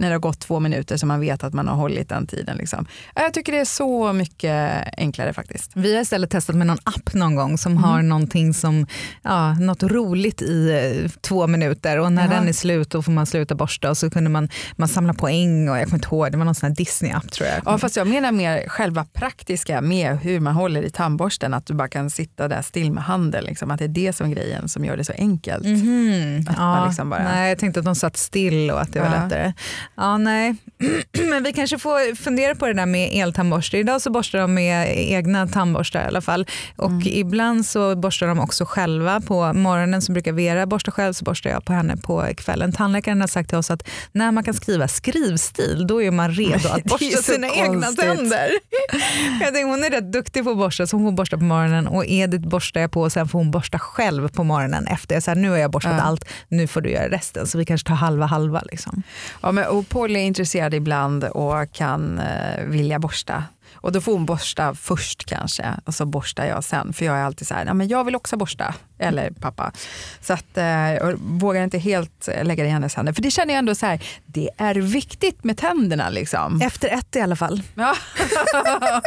[0.00, 2.56] när det har gått två minuter så man vet att man har hållit den tiden.
[2.56, 2.86] Liksom.
[3.14, 5.70] Ja, Jag tycker det är så mycket enklare faktiskt.
[5.74, 8.86] Vi har istället testat med någon app någon gång som har någonting som,
[9.22, 10.70] ja, något roligt i
[11.04, 12.34] eh, två minuter och när Jaha.
[12.34, 15.14] den är slut då får man sluta borsta och så kunde man man, man samlar
[15.14, 17.60] poäng och jag kommer inte ihåg, det var någon sån här Disney-app tror jag.
[17.66, 21.74] Ja, fast jag menar mer själva praktiska med hur man håller i tandborsten, att du
[21.74, 23.44] bara kan sitta där still med handen.
[23.44, 25.64] Liksom, att det är det som är grejen som gör det så enkelt.
[25.64, 26.46] Mhm.
[26.48, 29.00] Att man Ja, liksom bara- Nej, jag tänkte att de satt still och att det
[29.00, 29.22] var Ja.
[29.24, 29.52] lättare.
[29.96, 30.56] Ja, nej.
[31.30, 33.78] Men vi kanske får fundera på det där med eltandborste.
[33.78, 36.46] Idag så borstar de med egna tandborstar i alla fall.
[36.76, 37.02] Och Mm.
[37.06, 39.20] ibland så borstar de också själva.
[39.20, 42.72] På morgonen så brukar Vera borsta själv, så borstar jag på henne på kvällen.
[42.72, 46.68] Tandläkaren har sagt till oss att när man kan skriva skrivstil, då är man redo
[46.68, 48.50] att borsta sina egna tänder.
[49.40, 51.86] Jag tänker, hon är rätt duktig på att borsta, så hon får borsta på morgonen
[51.86, 55.20] och Edith borstar jag på och sen får hon borsta själv på morgonen efter.
[55.20, 56.02] Så här, nu har jag borstat Ja.
[56.02, 57.46] allt, nu får du göra resten.
[57.46, 58.62] Så vi kanske tar halva halva.
[58.70, 59.02] Liksom.
[59.42, 63.44] Ja, men, och Polly är intresserad ibland och kan eh, vilja borsta.
[63.80, 66.92] Och då får hon borsta först kanske och så borstar jag sen.
[66.92, 68.74] För jag är alltid så här, men jag vill också borsta.
[68.98, 69.72] Eller pappa.
[70.20, 73.12] Så att, eh, jag vågar inte helt lägga det i hennes händer.
[73.12, 76.60] För det känner jag ändå så här, det är viktigt med tänderna liksom.
[76.62, 77.62] Efter ett i alla fall.
[77.74, 77.94] Ja.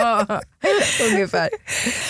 [1.11, 1.49] Ungefär.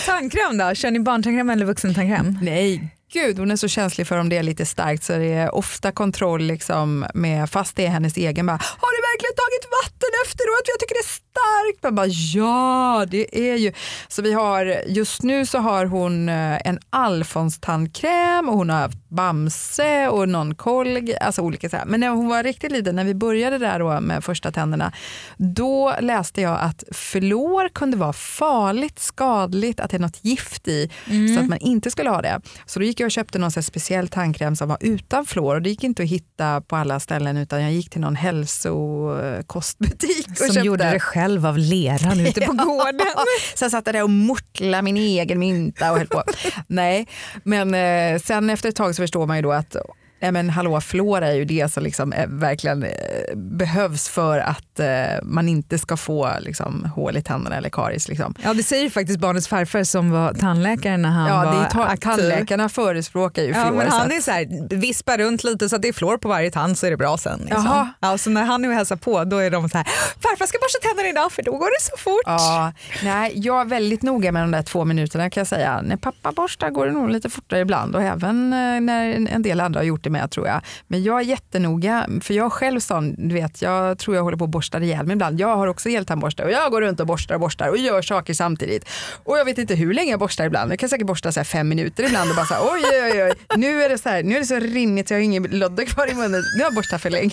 [0.05, 0.75] Tandkräm då?
[0.75, 2.39] Kör ni barntandkräm eller vuxentandkräm?
[2.41, 5.55] Nej, gud hon är så känslig för om det är lite starkt så det är
[5.55, 10.00] ofta kontroll liksom med, fast det är hennes egen bara, har du verkligen tagit vatten
[10.25, 10.65] efteråt?
[10.65, 11.83] Jag tycker det är starkt.
[11.83, 13.73] Man bara, ja det är ju.
[14.07, 18.79] Så vi har, just nu så har hon eh, en Alfons tandkräm och hon har
[18.79, 21.85] haft Bamse och någon kolg, alltså olika så här.
[21.85, 24.91] Men när hon var riktigt liten, när vi började där då med första tänderna,
[25.37, 30.89] då läste jag att fluor kunde vara farligt, skadligt, att det är något gift i,
[31.35, 32.41] så att man inte skulle ha det.
[32.65, 35.69] Så då gick jag och köpte någon speciell tandkräm som var utan fluor och det
[35.69, 40.00] gick inte att hitta på alla ställen utan jag gick till någon hälsokostbutik
[40.31, 40.59] och Som köpte.
[40.67, 43.01] gjorde det själv av leran ute på gården.
[43.59, 46.23] Jag satt där och mortlade min egen mynta och höll på.
[46.67, 47.07] Nej,
[47.43, 49.75] men eh, sen efter ett tag så förstår man ju då att
[50.21, 52.89] Nej men hallå, fluor är ju det som liksom är, verkligen eh,
[53.35, 54.87] behövs för att eh,
[55.23, 58.07] man inte ska få liksom, hål i tänderna eller karies.
[58.07, 58.35] Liksom.
[58.43, 61.83] Ja det säger ju faktiskt barnets farfar som var tandläkare när han Ja, var ta-
[61.83, 62.09] aktiv.
[62.09, 63.83] tandläkarna förespråkar ju fluor.
[63.83, 66.51] Ja, han är så här, vispar runt lite så att det är fluor på varje
[66.51, 67.39] tand så är det bra sen.
[67.39, 67.65] Liksom.
[67.65, 67.89] Jaha.
[67.99, 69.87] Ja, så när han är och hälsar på då är de så här,
[70.19, 72.21] farfar ska borsta tänderna idag för då går det så fort.
[72.25, 75.81] Ja, nej, jag är väldigt noga med de där två minuterna kan jag säga.
[75.81, 79.59] När pappa borstar går det nog lite fortare ibland och även eh, när en del
[79.61, 80.61] andra har gjort det med tror jag.
[80.87, 84.43] Men jag är jättenoga, för jag själv sån, du vet, jag tror jag håller på
[84.43, 85.39] att borsta ihjäl mig ibland.
[85.39, 88.33] Jag har också eltandborste och jag går runt och borstar och borstar och gör saker
[88.33, 88.89] samtidigt.
[89.23, 90.71] Och jag vet inte hur länge jag borstar ibland.
[90.71, 93.23] Jag kan säkert borsta så här fem minuter ibland och bara så här, oj, oj,
[93.23, 95.43] oj, nu är det så här, nu är det så rinnigt så jag har ingen
[95.43, 96.43] lodde kvar i munnen.
[96.57, 97.31] Nu har jag borstat för länge.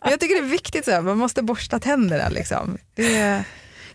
[0.00, 2.78] Men jag tycker det är viktigt, så här, man måste borsta tänderna liksom.
[2.94, 3.44] Det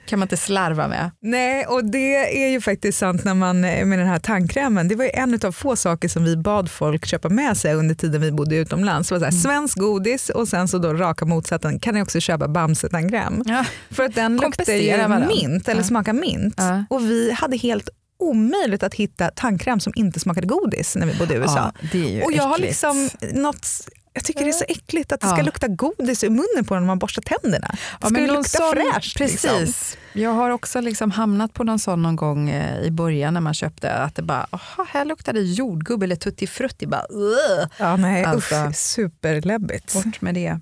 [0.06, 1.12] kan man inte slarva med.
[1.22, 4.88] Nej, och det är ju faktiskt sant när man med den här tandkrämen.
[4.88, 7.96] Det var ju en av få saker som vi bad folk köpa med sig under
[7.96, 9.10] tiden vi bodde utomlands.
[9.10, 9.41] Det var så här, Mm.
[9.41, 13.44] Svensk godis och sen så då raka motsatsen kan ni också köpa Bamse-tandkräm.
[13.46, 13.65] Ja.
[13.91, 15.28] För att den luktar ju varandra.
[15.28, 15.88] mint eller Ja.
[15.88, 16.56] smakar mint.
[16.58, 16.86] Ja.
[16.89, 17.89] Och vi hade helt
[18.20, 21.72] omöjligt att hitta tandkräm som inte smakade godis när vi bodde i USA.
[21.94, 22.70] Ja, och jag har äckligt.
[22.70, 23.68] liksom något
[24.15, 25.43] jag tycker det är så äckligt att det ska Ja.
[25.43, 27.67] lukta godis i munnen på när man borstar tänderna.
[27.67, 29.17] Det Ja, ska men ju lukta sån- fräscht.
[29.17, 29.43] Precis.
[29.43, 29.99] Liksom.
[30.21, 33.54] Jag har också liksom hamnat på någon sån någon gång eh, i början när man
[33.54, 36.88] köpte att det bara, aha, här luktar det jordgubb eller tutti frutti.
[36.88, 37.06] Bara.
[37.78, 38.56] Ja, nej, Alltså.
[38.56, 39.93] usch, superläbbigt.
[39.93, 40.60] Bort med det.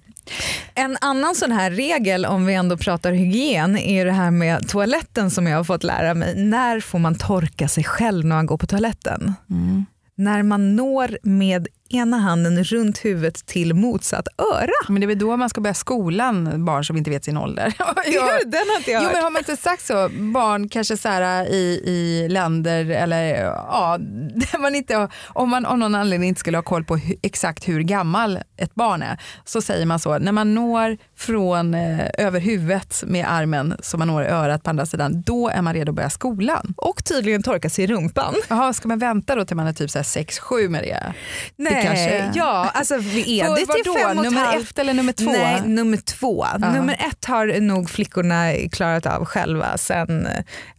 [0.76, 5.32] En annan sån här regel om vi ändå pratar hygien är det här med toaletten
[5.32, 6.36] som jag har fått lära mig.
[6.36, 9.34] När får man torka sig själv när man går på toaletten?
[9.50, 9.86] Mm.
[10.16, 14.72] När man når med ena handen runt huvudet till motsatt öra.
[14.88, 17.74] Men det är väl då man ska börja skolan, barn som inte vet sin ålder.
[18.06, 18.40] Ja.
[18.46, 19.14] Den har inte jag Jo hört.
[19.16, 20.10] men har man inte sagt så?
[20.34, 23.98] Barn kanske så här, i, i länder eller ja,
[24.36, 27.68] där man inte om man av någon anledning inte skulle ha koll på hu, exakt
[27.68, 30.18] hur gammal ett barn är så säger man så.
[30.20, 34.86] När man når från eh, över huvudet med armen så man når örat på andra
[34.86, 36.74] sidan, då är man redo att börja skolan.
[36.78, 38.36] Och tydligen torka sig i rumpan.
[38.50, 41.14] Jaha, ska man vänta då till man är typ 6-7 med det?
[41.56, 43.94] Nej, kanske- ja, alltså är vadå?
[44.00, 45.32] fem och Nummer ett eller nummer två?
[45.32, 46.46] Nej, nummer två.
[46.62, 46.74] Ja.
[46.74, 50.28] Nummer ett har nog flickorna klarat av själva sen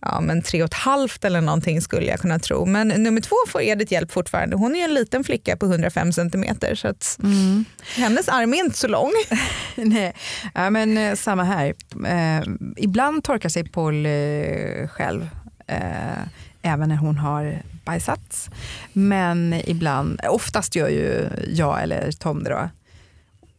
[0.01, 2.65] ja, men tre och ett halvt eller någonting skulle jag kunna tro.
[2.67, 4.57] Men nummer två får Edith hjälp fortfarande.
[4.57, 7.65] Hon är ju en liten flicka på 105 centimeter så att Mm.
[7.97, 9.11] hennes arm är inte så lång.
[9.75, 10.15] Nej,
[10.55, 11.75] ja, men eh, samma här.
[12.07, 12.45] Eh,
[12.77, 15.29] ibland torkar sig Paul eh, själv,
[15.67, 16.23] eh,
[16.63, 18.49] även när hon har bajsat.
[18.93, 22.69] Men ibland, oftast gör ju jag eller Tom det då.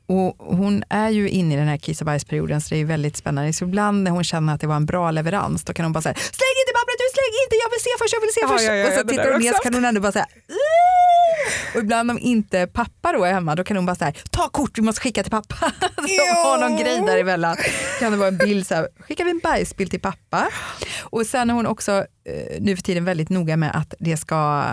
[0.08, 3.18] Och hon är ju inne i den här kiss och bajsperioden så det är väldigt
[3.18, 3.54] spännande.
[3.54, 6.02] Så ibland när hon känner att det var en bra leverans då kan hon bara
[6.02, 8.48] säga släng inte pappret, du släng inte, jag vill se först, jag vill se Ja,
[8.48, 8.68] först.
[8.68, 10.28] ja, ja, och så tittar hon ner så kan hon ändå bara säga
[11.76, 14.78] Och ibland om inte pappa då är hemma då kan hon bara säga ta kort
[14.78, 15.56] vi måste skicka till pappa.
[15.96, 17.58] De har någon grej däremellan.
[18.00, 20.48] Kan det vara en bild så här, skickar vi en bajsbild till pappa.
[21.02, 21.92] Och sen är hon också
[22.26, 24.64] eh, nu för tiden väldigt noga med att det ska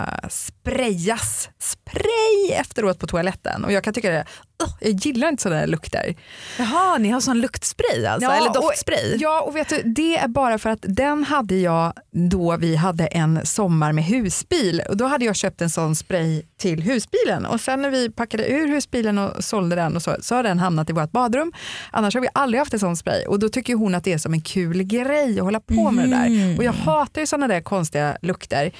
[0.63, 3.65] sprayas spray efteråt på toaletten.
[3.65, 4.25] Och jag kan tycka det,
[4.63, 6.15] uh, jag gillar inte sådana lukter.
[6.59, 8.29] Jaha, ni har sån luktspray alltså?
[8.29, 9.17] Ja, eller och- doftspray?
[9.19, 13.05] Ja, och vet du, det är bara för att den hade jag då vi hade
[13.05, 14.81] en sommar med husbil.
[14.89, 18.47] Och då hade jag köpt en sån spray till husbilen och sen när vi packade
[18.51, 21.53] ur husbilen och sålde den och så, så har den hamnat i vårt badrum.
[21.91, 24.17] Annars har vi aldrig haft en sån spray och då tycker hon att det är
[24.17, 26.57] som en kul grej att hålla på med det där.
[26.57, 28.71] Och jag hatar ju såna där konstiga lukter.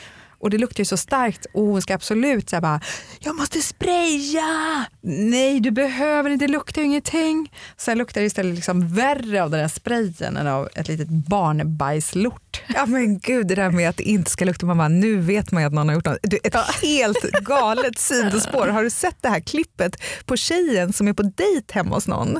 [0.43, 2.81] Och det luktar ju så starkt och hon ska absolut säga bara,
[3.19, 4.85] jag måste spraya.
[5.01, 7.53] Nej, du behöver inte, det luktar ju ingenting.
[7.77, 12.61] Sen luktar det istället liksom värre av den där sprayen än av ett litet barnbajslort.
[12.75, 15.51] Ja men gud, det där med att det inte ska lukta, man bara, nu vet
[15.51, 16.17] man ju att någon har gjort något.
[16.21, 18.67] Du, Ett helt galet sidospår.
[18.67, 22.39] Har du sett det här klippet på tjejen som är på dejt hemma hos någon?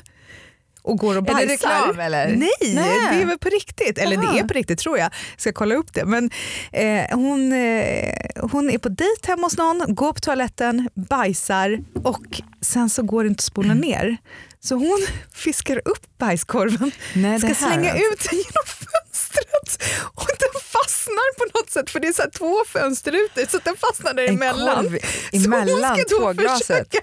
[0.84, 1.46] Och går och Är bajsar.
[1.48, 2.28] det reklam, eller?
[2.28, 3.00] Nej, Nej.
[3.16, 3.98] det är väl på riktigt.
[3.98, 4.34] Eller Aha.
[4.34, 5.10] det är på riktigt tror jag.
[5.38, 6.06] Ska kolla upp det.
[6.06, 6.30] Men
[6.72, 8.14] eh, hon, eh,
[8.52, 13.24] hon är på dejt hemma hos någon, går på toaletten, bajsar och sen så går
[13.24, 14.18] det inte att spola ner.
[14.60, 18.06] Så hon fiskar upp bajskorven, Nej, ska slänga alltså.
[18.14, 18.64] ut den genom
[19.34, 20.10] fönstret.
[20.16, 24.14] Och den fastnar på något sätt för det är så två fönsterrutor så den fastnar
[24.14, 24.86] däremellan.
[24.86, 25.00] korv
[25.32, 27.00] Så hon emellan ska då försöka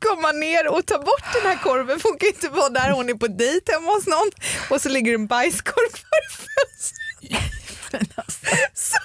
[0.00, 2.00] komma ner och ta bort den här korven.
[2.00, 4.30] För hon kan inte vara där, hon är på dejt hemma hos någon.
[4.70, 8.26] Och så ligger en bajskorv i fönstret.
[8.74, 8.96] Så,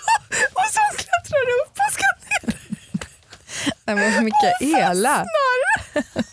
[0.53, 2.57] och så hon klättrar upp och ska ner.
[3.85, 5.19] Nej, men Mikaela.
[5.19, 5.27] och
[6.15, 6.23] fastnar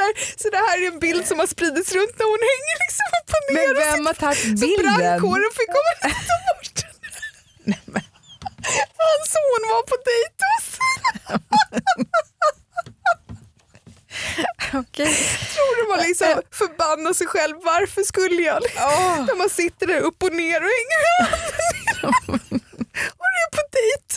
[0.00, 0.12] där.
[0.42, 3.30] Så det här är en bild som har spridits runt när hon hänger liksom upp
[3.36, 3.66] och ner.
[3.66, 4.96] Men och vem har tagit Så bilden?
[4.98, 6.94] brandkåren fick komma och ta bort den.
[9.04, 10.66] Hans son var på dejt hos
[14.74, 15.14] Okej.
[15.54, 17.56] tror du man liksom förbannar sig själv.
[17.62, 18.62] Varför skulle jag?
[19.26, 21.00] När man sitter där upp och ner och hänger
[22.94, 24.14] Och du på dejt.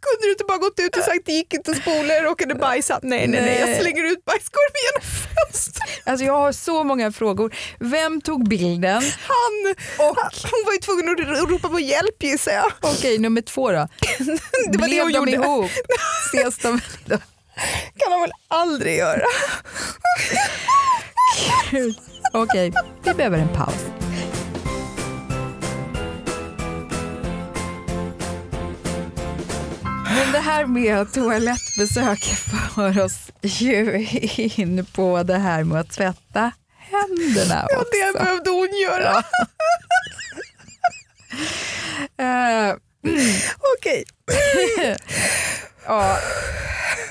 [0.00, 2.54] Kunde du inte bara gått ut och sagt det gick inte att spola, jag råkade
[2.54, 3.00] bajsa.
[3.02, 5.88] Nej, nej, nej, jag slänger ut bajskorven genom fönstret.
[6.04, 7.54] Alltså jag har så många frågor.
[7.80, 9.02] Vem tog bilden?
[9.28, 10.16] Han, och
[10.50, 12.72] hon var ju tvungen att ropa på hjälp gissar jag.
[12.80, 13.88] Okej, nummer två då.
[14.70, 15.32] Det var det Blev hon de gjorde.
[15.32, 15.70] ihop?
[16.34, 16.80] Ses de?
[17.98, 19.22] kan de väl aldrig göra.
[22.32, 22.72] Okej,
[23.04, 23.74] vi behöver en paus.
[30.16, 32.24] Men det här med toalettbesök
[32.74, 37.88] för oss ju in på det här med att tvätta händerna Ja, också.
[37.92, 39.22] det behövde hon göra.
[42.18, 42.74] Eh,
[43.78, 44.04] Okej.
[45.86, 46.18] ja,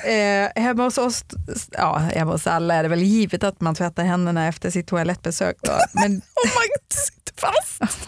[0.09, 1.23] eh, hemma hos oss,
[1.71, 5.55] ja, hemma hos alla är det väl givet att man tvättar händerna efter sitt toalettbesök.
[5.61, 5.71] Då.
[5.93, 8.07] Men Om man inte sitter fast.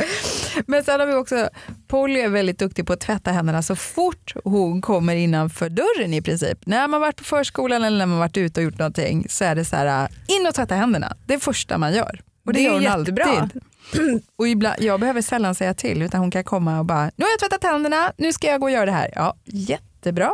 [0.66, 1.48] Men sen har vi också,
[1.88, 6.22] Polly är väldigt duktig på att tvätta händerna så fort hon kommer innanför dörren i
[6.22, 6.58] princip.
[6.66, 9.54] När man varit på förskolan eller när man varit ute och gjort någonting så är
[9.54, 11.16] det så här, in och tvätta händerna.
[11.26, 12.20] Det är första man gör.
[12.46, 13.24] Och det, Det är gör hon jättebra.
[13.24, 13.62] alltid.
[14.36, 17.30] Och ibland, jag behöver sällan säga till utan hon kan komma och bara, nu har
[17.30, 19.10] jag tvättat händerna, nu ska jag gå och göra det här.
[19.14, 20.30] Ja, jättebra.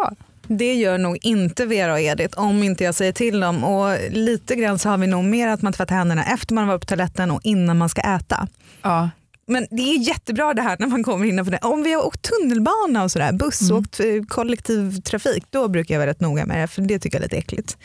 [0.46, 3.64] Det gör nog inte Vera och Edith om inte jag säger till dem.
[3.64, 6.80] Och lite grann så har vi nog mer att man tvättar händerna efter man varit
[6.80, 8.48] på toaletten och innan man ska äta.
[8.82, 9.10] Ja.
[9.52, 11.58] Men det är jättebra det här när man kommer innanför det.
[11.62, 13.80] Om vi har åkt tunnelbana och sådär, buss och Mm.
[13.80, 17.20] åkt eh, kollektivtrafik, då brukar jag vara rätt noga med det för det tycker jag
[17.20, 17.76] är lite äckligt.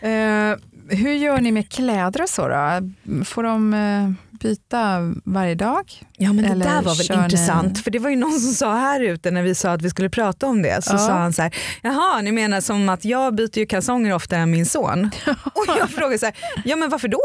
[0.00, 0.56] Eh,
[0.98, 2.80] hur gör ni med kläder och så då?
[3.24, 5.92] Får de eh, byta varje dag?
[6.16, 8.40] Ja men det Eller där var väl kör ni- intressant för det var ju någon
[8.40, 10.98] som sa här ute när vi sa att vi skulle prata om det så Ja.
[10.98, 14.50] sa han så här, jaha ni menar som att jag byter ju kalsonger oftare än
[14.50, 15.10] min son.
[15.54, 17.22] och jag frågade så här, ja men varför då?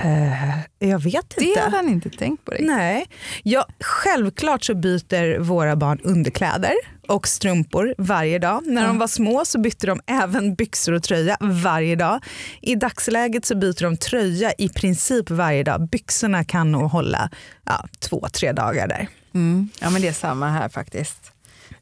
[0.00, 1.60] Eh, jag vet Det inte.
[1.60, 2.66] hade han inte tänkt på riktigt.
[2.66, 3.06] Nej,
[3.42, 6.72] ja, självklart så byter våra barn underkläder
[7.08, 8.62] och strumpor varje dag.
[8.66, 8.88] När Ja.
[8.88, 12.24] de var små så bytte de även byxor och tröja varje dag.
[12.62, 15.88] I dagsläget så byter de tröja i princip varje dag.
[15.88, 17.30] Byxorna kan nog hålla
[17.64, 19.08] ja, två, tre dagar där.
[19.34, 19.68] Mm.
[19.80, 21.32] Ja men det är samma här faktiskt.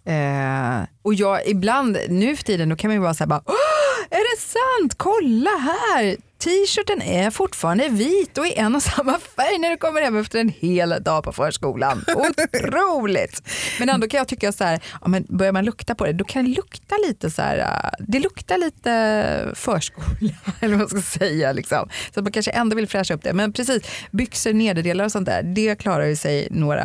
[0.04, 3.54] Eh, och jag ibland, nu för tiden, då kan man ju vara bara, Åh,
[4.10, 4.94] är det sant?
[4.96, 6.16] Kolla här!
[6.44, 10.40] T-shirten är fortfarande vit och i en och samma färg när du kommer hem efter
[10.40, 12.04] en hel dag på förskolan.
[12.14, 13.42] Otroligt!
[13.78, 16.24] Men ändå kan jag tycka så här, ja, men börjar man lukta på det, då
[16.24, 20.06] kan det lukta lite så här, äh, det luktar lite förskola,
[20.60, 21.52] eller vad man ska säga.
[21.52, 21.88] Liksom.
[22.14, 23.32] Så man kanske ändå vill fräscha upp det.
[23.32, 26.84] Men precis, byxor, nederdelar och sånt där, det klarar ju sig några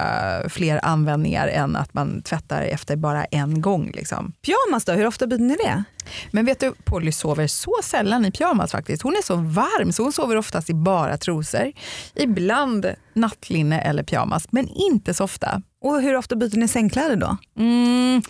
[0.49, 3.91] fler användningar än att man tvättar efter bara en gång.
[3.95, 4.33] Liksom.
[4.45, 5.83] Pyjamas då, hur ofta byter ni det?
[6.31, 9.03] Men vet du, Polly sover så sällan i pyjamas faktiskt.
[9.03, 11.71] Hon är så varm så hon sover oftast i bara trosor.
[12.15, 15.61] Ibland nattlinne eller pyjamas, men inte så ofta.
[15.81, 17.37] Och hur ofta byter ni sängkläder då?
[17.57, 18.21] Mm,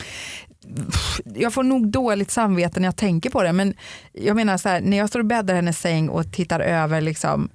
[1.35, 3.73] jag får nog dåligt samvete när jag tänker på det, men
[4.13, 7.49] jag menar så här, när jag står och bäddar hennes säng och tittar över, liksom,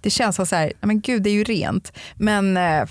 [0.00, 1.92] det känns som så här, men gud det är ju rent.
[2.14, 2.84] Men eh,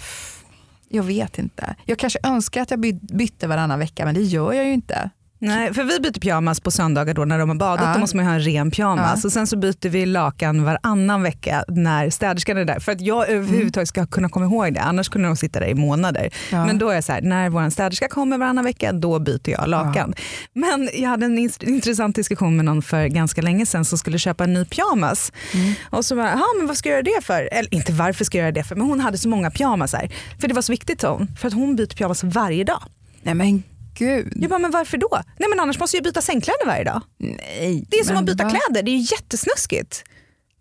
[0.90, 1.76] jag vet inte.
[1.86, 5.10] Jag kanske önskar att jag bytte varannan vecka, men det gör jag ju inte.
[5.44, 7.86] Nej, för vi byter pyjamas på söndagar då när de har badat.
[7.86, 7.94] Ja.
[7.94, 9.20] Då måste man ha en ren pyjamas.
[9.24, 9.28] Ja.
[9.28, 12.80] Och sen så byter vi lakan varannan vecka när städerskan är där.
[12.80, 14.82] För att jag överhuvudtaget ska kunna komma ihåg det.
[14.82, 16.30] Annars kunde de sitta där i månader.
[16.52, 16.66] Ja.
[16.66, 19.70] Men då är det så här, när vår städerska kommer varannan vecka, då byter jag
[19.70, 20.14] lakan.
[20.54, 24.44] Men jag hade en intressant diskussion med någon för ganska länge sedan som skulle köpa
[24.44, 25.32] en ny pyjamas.
[25.54, 25.74] Mm.
[25.90, 27.50] Och så bara, men vad ska jag göra det för?
[27.52, 30.10] Eller inte varför ska jag göra det för, men hon hade så många pyjamasar.
[30.40, 31.28] För det var så viktigt hon.
[31.40, 32.84] För att hon byter pyjamas varje dag.
[33.24, 33.64] Nej men
[34.06, 34.34] gud.
[34.36, 35.22] Jag bara, men varför då?
[35.38, 37.02] Nej men annars måste jag byta sängkläder varje dag.
[37.18, 38.50] Nej, det är som att byta va?
[38.50, 40.04] kläder, det är jättesnuskigt.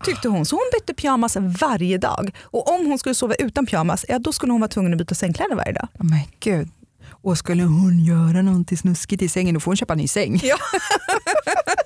[0.04, 0.46] Tyckte hon.
[0.46, 2.30] Så hon bytte pyjamas varje dag.
[2.42, 5.14] Och om hon skulle sova utan pyjamas, ja, då skulle hon vara tvungen att byta
[5.14, 5.88] sängkläder varje dag.
[5.98, 6.68] Oh my gud.
[7.22, 10.40] Och skulle hon göra någonting snuskigt i sängen då får hon köpa en ny säng.
[10.42, 10.56] Ja.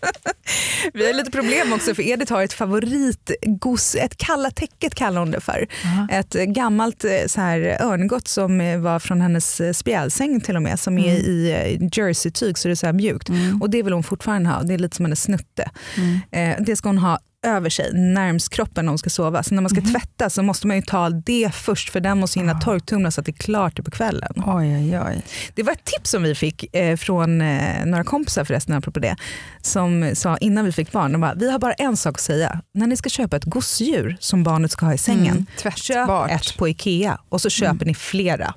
[0.94, 5.30] Vi har lite problem också för Edith har ett favoritgods, ett kalla täcket kallar hon
[5.30, 5.66] det för.
[5.84, 6.08] Aha.
[6.10, 10.62] Ett gammalt eh, så här, örngott som eh, var från hennes eh, spjälsäng till och
[10.62, 11.10] med som mm.
[11.10, 13.28] är i jersey-tyg så det är så mjukt.
[13.28, 13.62] Mm.
[13.62, 15.70] Och det vill hon fortfarande ha, det är lite som hennes snutte.
[15.96, 16.64] Mm.
[16.64, 19.42] Det ska hon ha över sig närmst kroppen när hon ska sova.
[19.42, 19.92] Så när man ska mm.
[19.92, 22.60] tvätta så måste man ju ta det först för den måste hinna ah.
[22.60, 24.32] torktumlas så att det är klart på kvällen.
[24.46, 25.22] Oj, oj, oj.
[25.54, 29.16] Det var ett tips som vi fick eh, från eh, några kompisar förresten apropå det.
[29.62, 32.60] Som sa innan vi fick barn, de bara, vi har bara en sak att säga.
[32.74, 36.56] När ni ska köpa ett gosedjur som barnet ska ha i sängen, mm, köp ett
[36.58, 37.88] på Ikea och så köper mm.
[37.88, 38.54] ni flera.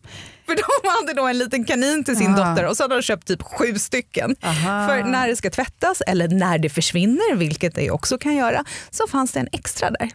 [0.48, 2.50] För de hade då en liten kanin till sin Aha.
[2.50, 4.36] dotter och så hade de köpt typ sju stycken.
[4.44, 4.88] Aha.
[4.88, 9.08] För när det ska tvättas eller när det försvinner, vilket det också kan göra, så
[9.08, 10.12] fanns det en extra där.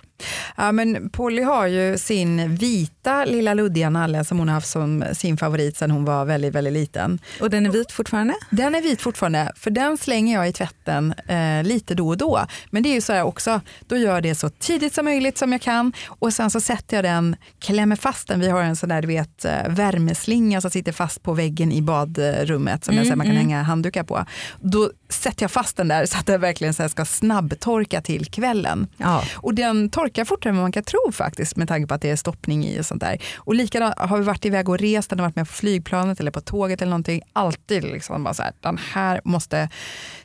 [0.57, 5.05] Ja, men Polly har ju sin vita lilla luddiga nalle som hon har haft som
[5.13, 7.19] sin favorit sedan hon var väldigt, väldigt liten.
[7.41, 8.35] Och den är vit fortfarande?
[8.51, 12.47] Den är vit fortfarande, för den slänger jag i tvätten eh, lite då och då.
[12.71, 15.39] Men det är ju så här också, då gör jag det så tidigt som möjligt
[15.39, 18.77] som jag kan och sen så sätter jag den, klämmer fast den, vi har en
[18.77, 23.09] sån där du vet eh, värmeslinga som sitter fast på väggen i badrummet som mm,
[23.09, 23.47] jag, man kan mm.
[23.47, 24.27] hänga handdukar på.
[24.61, 28.87] Då sätter jag fast den där så att den verkligen så ska snabbtorka till kvällen.
[28.97, 29.25] Ja.
[29.35, 32.17] Och den torkar fortare än man kan tro faktiskt med tanke på att det är
[32.17, 33.23] stoppning i och sånt där.
[33.37, 36.31] Och likadant har vi varit iväg och rest, den har varit med på flygplanet eller
[36.31, 37.23] på tåget eller någonting.
[37.33, 39.69] Alltid liksom bara så här, den här måste,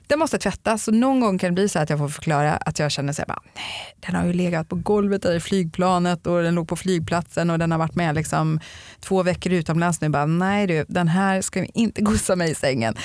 [0.07, 0.83] den måste tvättas.
[0.83, 3.21] Så någon gång kan det bli så att jag får förklara att jag känner så
[3.21, 6.75] här, bara, nej, den har ju legat på golvet i flygplanet och den låg på
[6.75, 8.59] flygplatsen och den har varit med liksom
[8.99, 10.09] två veckor utomlands nu.
[10.09, 12.95] Bara, nej du, den här ska vi inte gossa mig i sängen.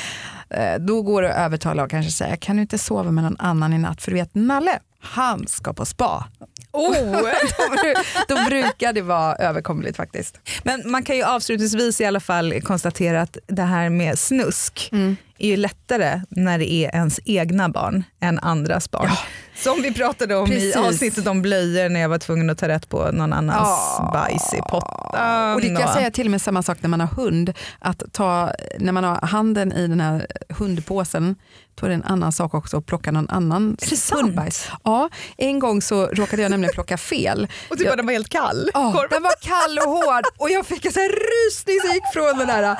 [0.50, 3.36] Eh, då går det att övertala och kanske säga, kan du inte sova med någon
[3.38, 4.02] annan i natt?
[4.02, 6.24] För du vet, Nalle, han ska på spa.
[6.72, 6.94] Oh.
[7.58, 7.94] då,
[8.28, 10.40] då brukar det vara överkomligt faktiskt.
[10.62, 15.16] Men man kan ju avslutningsvis i alla fall konstatera att det här med snusk mm.
[15.42, 19.08] Är ju lättare när det är ens egna barn än andras barn.
[19.08, 19.18] Ja.
[19.54, 20.76] Som vi pratade om Precis.
[20.76, 24.12] i avsnittet om blöjor när jag var tvungen att ta rätt på någon annans oh.
[24.12, 25.54] bajs i pottan.
[25.54, 27.52] Och det kan jag säga till och med samma sak när man har hund.
[27.78, 31.36] Att ta, när man har handen i den här hundpåsen
[31.74, 33.76] då är det en annan sak också att plocka någon annan
[34.12, 34.68] hundbajs.
[34.84, 37.48] Ja, en gång så råkade jag nämligen plocka fel.
[37.68, 38.70] och typ jag, den var helt kall?
[38.74, 42.46] Ja, den var kall och hård och jag fick en rysning som gick från den
[42.46, 42.76] där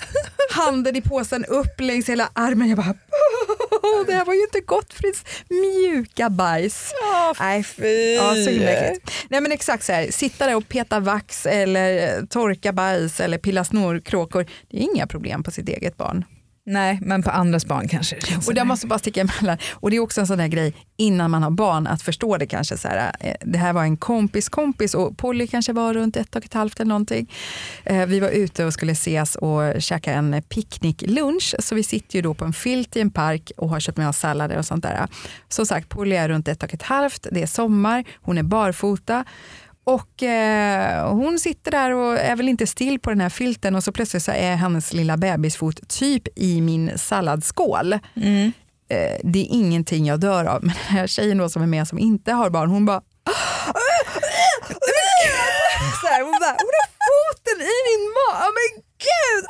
[0.54, 2.68] handen i påsen upp längs hela armen.
[2.68, 2.94] Jag bara,
[4.06, 5.02] det här var ju inte gott för
[5.48, 6.92] mjuka bajs.
[7.02, 8.14] Oh, Nej, fy.
[8.14, 8.50] Ja, så
[9.28, 13.64] Nej men exakt så här, sitta där och peta vax eller torka bajs eller pilla
[13.64, 16.24] snorkråkor, det är inga problem på sitt eget barn.
[16.64, 18.16] Nej, men på andras barn kanske.
[18.46, 19.58] Och där måste bara sticka emellan.
[19.72, 22.46] Och det är också en sån där grej innan man har barn att förstå det
[22.46, 22.76] kanske.
[22.76, 26.36] Så här, eh, det här var en kompis kompis och Polly kanske var runt ett
[26.36, 27.30] och ett halvt eller någonting.
[27.84, 31.54] Eh, vi var ute och skulle ses och käka en picknicklunch.
[31.58, 34.08] Så vi sitter ju då på en filt i en park och har köpt med
[34.08, 35.06] oss sallader och sånt där.
[35.48, 37.26] Som sagt, Polly är runt ett och ett halvt.
[37.30, 39.24] Det är sommar, hon är barfota.
[39.84, 43.84] Och eh, hon sitter där och är väl inte still på den här filten och
[43.84, 47.98] så plötsligt så är hennes lilla bebisfot typ i min salladsskål.
[48.16, 48.52] Mm.
[48.88, 50.60] eh, det är ingenting jag dör av.
[50.64, 53.02] Men den här tjejen då som är med som inte har barn, hon bara
[56.00, 58.68] så här, hon, bara, hon har foten i min mage, men
[59.02, 59.44] gud!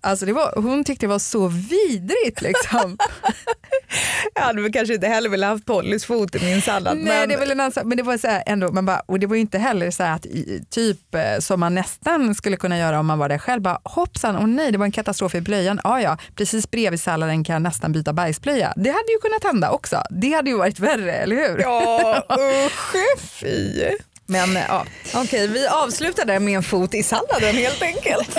[0.00, 2.98] Alltså det var, hon tyckte det var så vidrigt liksom.
[4.34, 6.96] Jag hade väl kanske inte heller velat haft Pollys fot i min sallad.
[6.96, 7.28] Nej, men...
[7.28, 7.72] det är väl en annan.
[7.84, 10.02] Men det var så här ändå, man bara, och det var ju inte heller så
[10.02, 10.26] att
[10.70, 13.62] typ eh, som man nästan skulle kunna göra om man var där själv.
[13.62, 15.80] Bara, hoppsan, och nej det var en katastrof i blöjan.
[15.84, 18.72] Ja, ja, precis bredvid salladen kan jag nästan byta bajsblöja.
[18.76, 20.02] Det hade ju kunnat hända också.
[20.10, 21.60] Det hade ju varit värre, eller hur?
[21.60, 22.22] Ja,
[22.66, 22.96] usch,
[23.28, 23.90] fy.
[24.30, 28.38] Men ja, Okej, vi avslutar där med en fot i salladen helt enkelt.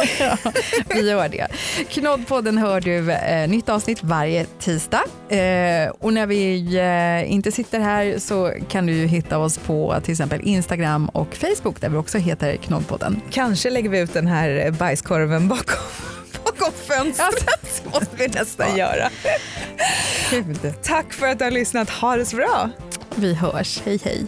[0.93, 1.47] vi gör det.
[1.89, 5.03] Knoddpodden hör du eh, nytt avsnitt varje tisdag.
[5.29, 9.99] Eh, och när vi eh, inte sitter här så kan du ju hitta oss på
[10.03, 13.21] till exempel Instagram och Facebook där vi också heter Knoddpodden.
[13.31, 15.83] Kanske lägger vi ut den här bajskorven bakom,
[16.45, 17.83] bakom fönstret.
[17.93, 19.09] måste vi nästan göra.
[20.31, 20.73] Gud.
[20.83, 21.89] Tack för att du har lyssnat.
[21.89, 22.69] Ha det så bra.
[23.15, 23.81] Vi hörs.
[23.85, 24.27] Hej hej.